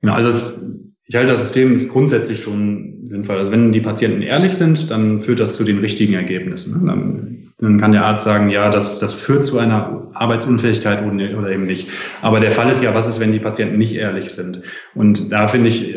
Genau, 0.00 0.14
also 0.14 0.28
es, 0.28 0.62
ich 1.06 1.14
halte 1.14 1.32
das 1.32 1.40
System 1.40 1.74
ist 1.74 1.90
grundsätzlich 1.90 2.42
schon 2.42 3.06
sinnvoll. 3.06 3.36
Also 3.36 3.50
wenn 3.50 3.72
die 3.72 3.80
Patienten 3.80 4.22
ehrlich 4.22 4.54
sind, 4.54 4.90
dann 4.90 5.20
führt 5.20 5.40
das 5.40 5.56
zu 5.56 5.64
den 5.64 5.78
richtigen 5.78 6.14
Ergebnissen. 6.14 6.86
Dann, 6.86 7.52
dann 7.58 7.80
kann 7.80 7.92
der 7.92 8.04
Arzt 8.04 8.24
sagen, 8.24 8.50
ja, 8.50 8.70
das, 8.70 8.98
das 8.98 9.12
führt 9.12 9.44
zu 9.44 9.58
einer 9.58 10.10
Arbeitsunfähigkeit 10.14 11.02
oder 11.02 11.50
eben 11.50 11.66
nicht. 11.66 11.88
Aber 12.22 12.40
der 12.40 12.50
Fall 12.50 12.70
ist 12.70 12.82
ja, 12.82 12.94
was 12.94 13.08
ist, 13.08 13.20
wenn 13.20 13.32
die 13.32 13.38
Patienten 13.38 13.78
nicht 13.78 13.94
ehrlich 13.94 14.30
sind? 14.30 14.62
Und 14.94 15.30
da 15.30 15.46
finde 15.46 15.68
ich, 15.68 15.94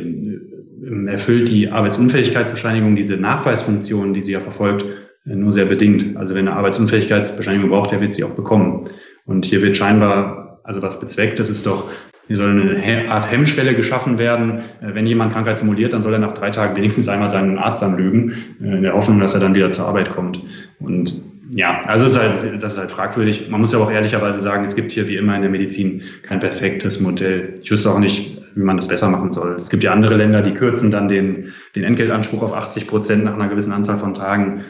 erfüllt 1.08 1.50
die 1.50 1.70
Arbeitsunfähigkeitsbescheinigung 1.70 2.96
diese 2.96 3.18
Nachweisfunktion, 3.18 4.14
die 4.14 4.22
sie 4.22 4.34
ja 4.34 4.40
verfolgt, 4.40 4.86
äh, 5.26 5.36
nur 5.36 5.52
sehr 5.52 5.66
bedingt. 5.66 6.18
Also 6.18 6.36
wenn 6.36 6.48
eine 6.48 6.58
Arbeitsunfähigkeitsbescheinigung 6.58 7.70
braucht, 7.70 7.92
der 7.92 8.02
wird 8.02 8.14
sie 8.14 8.24
auch 8.24 8.32
bekommen. 8.32 8.88
Und 9.26 9.46
hier 9.46 9.62
wird 9.62 9.78
scheinbar, 9.78 10.62
also 10.64 10.82
was 10.82 11.00
bezweckt, 11.00 11.40
das 11.40 11.50
ist 11.50 11.66
doch, 11.66 11.90
hier 12.28 12.36
soll 12.36 12.50
eine 12.50 13.10
Art 13.10 13.32
Hemmschwelle 13.32 13.74
geschaffen 13.74 14.18
werden. 14.18 14.60
Äh, 14.82 14.94
wenn 14.94 15.08
jemand 15.08 15.34
Krankheit 15.34 15.60
simuliert, 15.60 15.94
dann 15.94 16.02
soll 16.02 16.14
er 16.14 16.20
nach 16.20 16.34
drei 16.34 16.50
Tagen 16.50 16.76
wenigstens 16.76 17.08
einmal 17.08 17.30
seinen 17.30 17.58
Arzt 17.58 17.84
anlügen, 17.84 18.34
äh, 18.62 18.78
in 18.78 18.84
der 18.84 18.94
Hoffnung, 18.94 19.20
dass 19.20 19.34
er 19.34 19.42
dann 19.42 19.56
wieder 19.56 19.70
zur 19.70 19.88
Arbeit 19.88 20.12
kommt. 20.12 20.42
Und 20.80 21.22
ja, 21.50 21.82
also 21.84 22.06
ist 22.06 22.20
halt, 22.20 22.62
das 22.62 22.74
ist 22.74 22.78
halt 22.78 22.92
fragwürdig. 22.92 23.50
Man 23.50 23.62
muss 23.62 23.72
ja 23.72 23.80
auch 23.80 23.90
ehrlicherweise 23.90 24.42
sagen, 24.42 24.66
es 24.66 24.76
gibt 24.76 24.92
hier 24.92 25.08
wie 25.08 25.16
immer 25.16 25.34
in 25.36 25.42
der 25.42 25.52
Medizin 25.52 26.02
kein 26.24 26.42
perfektes 26.42 27.00
Modell. 27.00 27.56
Ich 27.64 27.72
wüsste 27.72 27.90
auch 27.90 28.00
nicht, 28.00 28.37
wie 28.58 28.64
man 28.64 28.78
das 28.78 28.88
besser 28.88 29.10
machen 29.10 29.32
soll. 29.32 29.56
Es 29.56 29.70
gibt 29.70 29.84
ja 29.84 29.92
andere 29.92 30.16
Länder, 30.16 30.42
die 30.42 30.54
kürzen 30.54 30.90
dann 30.90 31.08
den, 31.08 31.54
den 31.76 31.84
Entgeltanspruch 31.84 32.42
auf 32.42 32.54
80 32.54 32.88
Prozent 32.88 33.24
nach 33.24 33.34
einer 33.34 33.48
gewissen 33.48 33.72
Anzahl 33.72 34.00
von 34.00 34.14
Tagen. 34.14 34.66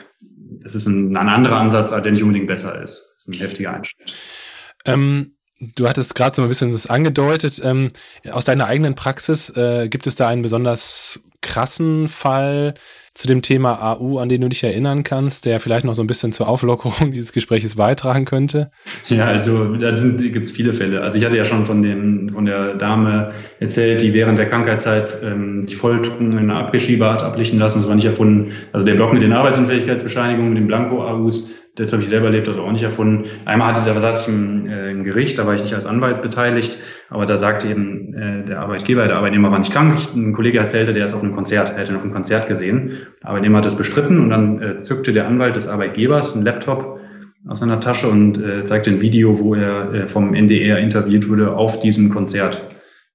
Das 0.64 0.76
ist 0.76 0.88
ein, 0.88 1.16
ein 1.16 1.30
anderer 1.30 1.58
Ansatz, 1.58 1.90
der 1.90 2.12
nicht 2.12 2.22
unbedingt 2.22 2.48
besser 2.48 2.82
ist. 2.82 3.14
Das 3.16 3.24
ist 3.24 3.28
ein 3.30 3.34
heftiger 3.34 3.74
Einschnitt. 3.74 4.14
Ähm, 4.86 5.38
du 5.60 5.88
hattest 5.88 6.16
gerade 6.16 6.36
so 6.36 6.42
ein 6.42 6.50
bisschen 6.50 6.72
das 6.72 6.88
angedeutet. 6.88 7.62
Ähm, 7.64 7.90
aus 8.30 8.44
deiner 8.44 8.68
eigenen 8.68 8.96
Praxis 8.96 9.50
äh, 9.56 9.88
gibt 9.88 10.06
es 10.06 10.16
da 10.16 10.28
einen 10.28 10.42
besonders 10.42 11.24
krassen 11.42 12.10
Fall, 12.10 12.74
zu 13.18 13.28
dem 13.28 13.42
Thema 13.42 13.82
AU, 13.82 14.20
an 14.20 14.30
den 14.30 14.42
du 14.42 14.50
dich 14.50 14.64
erinnern 14.64 15.04
kannst, 15.04 15.46
der 15.46 15.60
vielleicht 15.60 15.86
noch 15.86 15.96
so 15.96 16.04
ein 16.04 16.08
bisschen 16.08 16.32
zur 16.32 16.48
Auflockerung 16.48 17.12
dieses 17.12 17.34
Gesprächs 17.34 17.76
beitragen 17.76 18.26
könnte? 18.26 18.72
Ja, 19.08 19.26
also 19.26 19.76
da 19.76 19.92
gibt 19.92 20.46
es 20.46 20.52
viele 20.52 20.74
Fälle. 20.74 21.02
Also 21.02 21.18
ich 21.18 21.26
hatte 21.26 21.38
ja 21.38 21.46
schon 21.46 21.66
von 21.66 21.82
dem 21.82 22.30
von 22.34 22.46
der 22.46 22.76
Dame 22.76 23.32
erzählt, 23.60 24.02
die 24.02 24.14
während 24.14 24.38
der 24.38 24.48
Krankheitszeit 24.48 25.18
ähm, 25.24 25.64
sich 25.64 25.76
Folterungen 25.76 26.34
in 26.34 26.38
einer 26.38 26.60
Abregiebe 26.60 27.10
hat 27.10 27.22
ablichten 27.24 27.60
lassen. 27.60 27.80
Das 27.80 27.88
war 27.88 27.96
nicht 27.96 28.06
erfunden. 28.06 28.52
Also 28.72 28.86
der 28.86 28.96
Block 28.96 29.14
mit 29.14 29.22
den 29.22 29.34
Arbeitsunfähigkeitsbescheinigungen, 29.34 30.54
mit 30.54 30.60
den 30.60 30.68
Blanko-AUs, 30.68 31.54
das 31.78 31.94
habe 31.94 32.04
ich 32.04 32.10
selber 32.10 32.26
erlebt, 32.28 32.48
das 32.48 32.58
auch 32.58 32.72
nicht 32.72 32.84
erfunden. 32.84 33.26
Einmal 33.46 33.74
hatte, 33.74 33.82
da 33.88 34.00
saß 34.00 34.22
ich 34.22 34.28
im, 34.28 34.68
äh, 34.68 34.92
im 34.92 35.04
Gericht, 35.04 35.38
da 35.38 35.46
war 35.46 35.54
ich 35.54 35.62
nicht 35.62 35.74
als 35.74 35.86
Anwalt 35.86 36.22
beteiligt, 36.22 36.78
aber 37.10 37.26
da 37.26 37.38
sagte 37.38 37.68
eben 37.68 38.14
äh, 38.14 38.46
der 38.46 38.60
Arbeitgeber, 38.60 39.08
der 39.08 39.18
Arbeitnehmer 39.18 39.52
war 39.52 39.60
nicht 39.60 39.72
krank. 39.72 39.98
Ich, 39.98 40.14
ein 40.14 40.34
Kollege 40.34 40.58
erzählte, 40.58 40.94
der 40.94 41.06
ist 41.06 41.14
auf 41.14 41.24
einem 41.24 41.36
Konzert, 41.36 41.70
er 41.70 41.78
hätte 41.78 41.92
ihn 41.92 41.98
auf 41.98 42.04
einem 42.04 42.14
Konzert 42.14 42.48
gesehen. 42.48 42.98
Der 43.22 43.30
Arbeitnehmer 43.30 43.60
hat 43.60 43.66
das 43.66 43.78
bestritten 43.78 44.20
und 44.20 44.30
dann 44.30 44.62
äh, 44.62 44.82
zückte 44.82 45.14
der 45.14 45.28
Anwalt 45.28 45.56
des 45.56 45.68
Arbeitgebers 45.68 46.36
einen 46.36 46.44
Laptop 46.44 47.00
aus 47.48 47.60
seiner 47.60 47.80
Tasche 47.80 48.10
und 48.10 48.44
äh, 48.44 48.66
zeigte 48.66 48.90
ein 48.90 49.02
Video, 49.02 49.40
wo 49.40 49.56
er 49.56 49.94
äh, 49.94 50.08
vom 50.08 50.34
NDR 50.34 50.80
interviewt 50.80 51.30
wurde 51.30 51.56
auf 51.56 51.80
diesem 51.80 52.10
Konzert. 52.10 52.62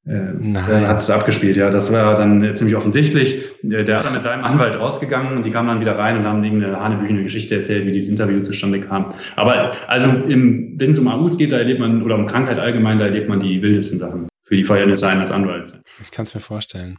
Äh, 0.04 0.32
Nein. 0.38 0.88
hat 0.88 0.99
es 0.99 1.11
abgespielt, 1.11 1.56
ja. 1.56 1.71
Das 1.71 1.92
war 1.92 2.16
dann 2.16 2.56
ziemlich 2.56 2.76
offensichtlich. 2.76 3.44
Äh, 3.62 3.85
der 3.85 3.97
ist 3.97 4.04
dann 4.04 4.14
mit 4.14 4.25
seinem 4.25 4.42
Anwalt 4.42 4.78
rausgegangen 4.78 5.37
und 5.37 5.44
die 5.44 5.50
kamen 5.50 5.68
dann 5.68 5.80
wieder 5.80 5.97
rein 5.97 6.18
und 6.18 6.25
haben 6.25 6.42
irgendeine 6.42 6.80
hanebüchene 6.80 7.23
Geschichte 7.23 7.54
erzählt, 7.54 7.87
wie 7.87 7.92
dieses 7.92 8.11
Interview 8.11 8.40
zustande 8.40 8.80
kam. 8.80 9.14
Aber 9.37 9.73
also 9.88 10.09
wenn 10.26 10.90
es 10.90 10.99
um 10.99 11.06
AUs 11.06 11.38
geht, 11.38 11.52
da 11.52 11.59
erlebt 11.59 11.78
man, 11.78 12.02
oder 12.02 12.16
um 12.16 12.26
Krankheit 12.26 12.59
allgemein, 12.59 12.99
da 12.99 13.04
erlebt 13.04 13.28
man 13.28 13.38
die 13.38 13.62
wildesten 13.62 14.00
Sachen 14.00 14.28
für 14.42 14.56
die 14.56 14.64
Verhältnisse 14.64 15.09
eines 15.09 15.30
Anwalts. 15.30 15.73
Ich 16.02 16.11
kann 16.11 16.25
es 16.25 16.35
mir 16.35 16.40
vorstellen. 16.40 16.99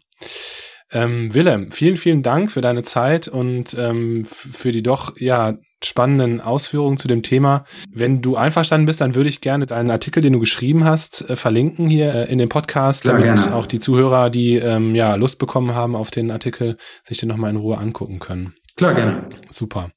Ähm, 0.93 1.33
Willem, 1.33 1.71
vielen, 1.71 1.97
vielen 1.97 2.23
Dank 2.23 2.51
für 2.51 2.61
deine 2.61 2.83
Zeit 2.83 3.27
und 3.27 3.75
ähm, 3.77 4.25
für 4.25 4.71
die 4.71 4.83
doch 4.83 5.17
ja 5.17 5.55
spannenden 5.83 6.39
Ausführungen 6.39 6.97
zu 6.97 7.07
dem 7.07 7.23
Thema. 7.23 7.65
Wenn 7.91 8.21
du 8.21 8.35
einverstanden 8.35 8.85
bist, 8.85 9.01
dann 9.01 9.15
würde 9.15 9.29
ich 9.29 9.41
gerne 9.41 9.65
deinen 9.65 9.91
Artikel, 9.91 10.21
den 10.21 10.33
du 10.33 10.39
geschrieben 10.39 10.85
hast, 10.85 11.29
äh, 11.29 11.35
verlinken 11.35 11.89
hier 11.89 12.13
äh, 12.13 12.31
in 12.31 12.37
dem 12.37 12.49
Podcast, 12.49 13.07
damit 13.07 13.23
gerne. 13.23 13.55
auch 13.55 13.65
die 13.65 13.79
Zuhörer, 13.79 14.29
die 14.29 14.55
ähm, 14.55 14.95
ja 14.95 15.15
Lust 15.15 15.39
bekommen 15.39 15.75
haben 15.75 15.95
auf 15.95 16.11
den 16.11 16.31
Artikel, 16.31 16.77
sich 17.03 17.17
den 17.17 17.29
nochmal 17.29 17.49
in 17.49 17.57
Ruhe 17.57 17.77
angucken 17.77 18.19
können. 18.19 18.53
Klar, 18.75 18.95
gerne. 18.95 19.29
Super. 19.51 19.91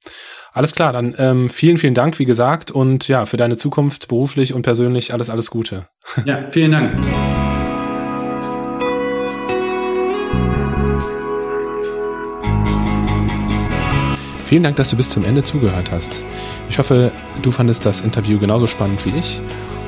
Alles 0.52 0.74
klar, 0.74 0.92
dann 0.92 1.14
ähm, 1.18 1.48
vielen, 1.48 1.78
vielen 1.78 1.94
Dank, 1.94 2.18
wie 2.18 2.26
gesagt, 2.26 2.70
und 2.70 3.09
ja, 3.09 3.24
für 3.24 3.38
deine 3.38 3.56
Zukunft 3.56 4.09
beruflich 4.09 4.52
und 4.52 4.62
persönlich 4.62 5.12
alles, 5.12 5.30
alles 5.30 5.50
Gute. 5.50 5.88
Ja, 6.24 6.50
vielen 6.50 6.72
Dank. 6.72 7.45
Vielen 14.46 14.62
Dank, 14.62 14.76
dass 14.76 14.90
du 14.90 14.96
bis 14.96 15.11
zum 15.11 15.24
Ende 15.24 15.42
zugehört 15.42 15.90
hast. 15.90 16.22
Ich 16.70 16.78
hoffe, 16.78 17.11
du 17.42 17.50
fandest 17.50 17.85
das 17.85 18.00
Interview 18.00 18.38
genauso 18.38 18.68
spannend 18.68 19.04
wie 19.04 19.18
ich 19.18 19.40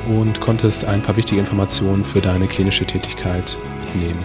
und 0.09 0.41
konntest 0.41 0.85
ein 0.85 1.01
paar 1.01 1.17
wichtige 1.17 1.41
Informationen 1.41 2.03
für 2.03 2.21
deine 2.21 2.49
klinische 2.49 2.85
Tätigkeit 2.85 3.57
mitnehmen. 3.81 4.25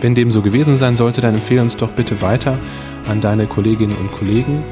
Wenn 0.00 0.14
dem 0.14 0.30
so 0.30 0.40
gewesen 0.40 0.78
sein 0.78 0.96
sollte, 0.96 1.20
dann 1.20 1.34
empfehle 1.34 1.60
uns 1.60 1.76
doch 1.76 1.90
bitte 1.90 2.22
weiter 2.22 2.58
an 3.06 3.20
deine 3.20 3.46
Kolleginnen 3.46 3.94
und 3.96 4.10
Kollegen. 4.10 4.64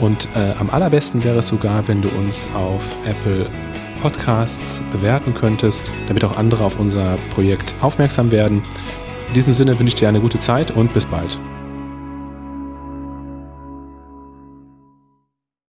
Und 0.00 0.28
äh, 0.34 0.58
am 0.58 0.70
allerbesten 0.70 1.22
wäre 1.22 1.38
es 1.38 1.46
sogar, 1.46 1.86
wenn 1.86 2.02
du 2.02 2.08
uns 2.08 2.48
auf 2.52 2.96
Apple 3.04 3.46
Podcasts 4.02 4.82
bewerten 4.90 5.34
könntest, 5.34 5.92
damit 6.08 6.24
auch 6.24 6.36
andere 6.36 6.64
auf 6.64 6.80
unser 6.80 7.16
Projekt 7.30 7.76
aufmerksam 7.80 8.32
werden. 8.32 8.64
In 9.28 9.34
diesem 9.34 9.52
Sinne 9.52 9.78
wünsche 9.78 9.94
ich 9.94 10.00
dir 10.00 10.08
eine 10.08 10.20
gute 10.20 10.40
Zeit 10.40 10.72
und 10.72 10.92
bis 10.92 11.06
bald. 11.06 11.38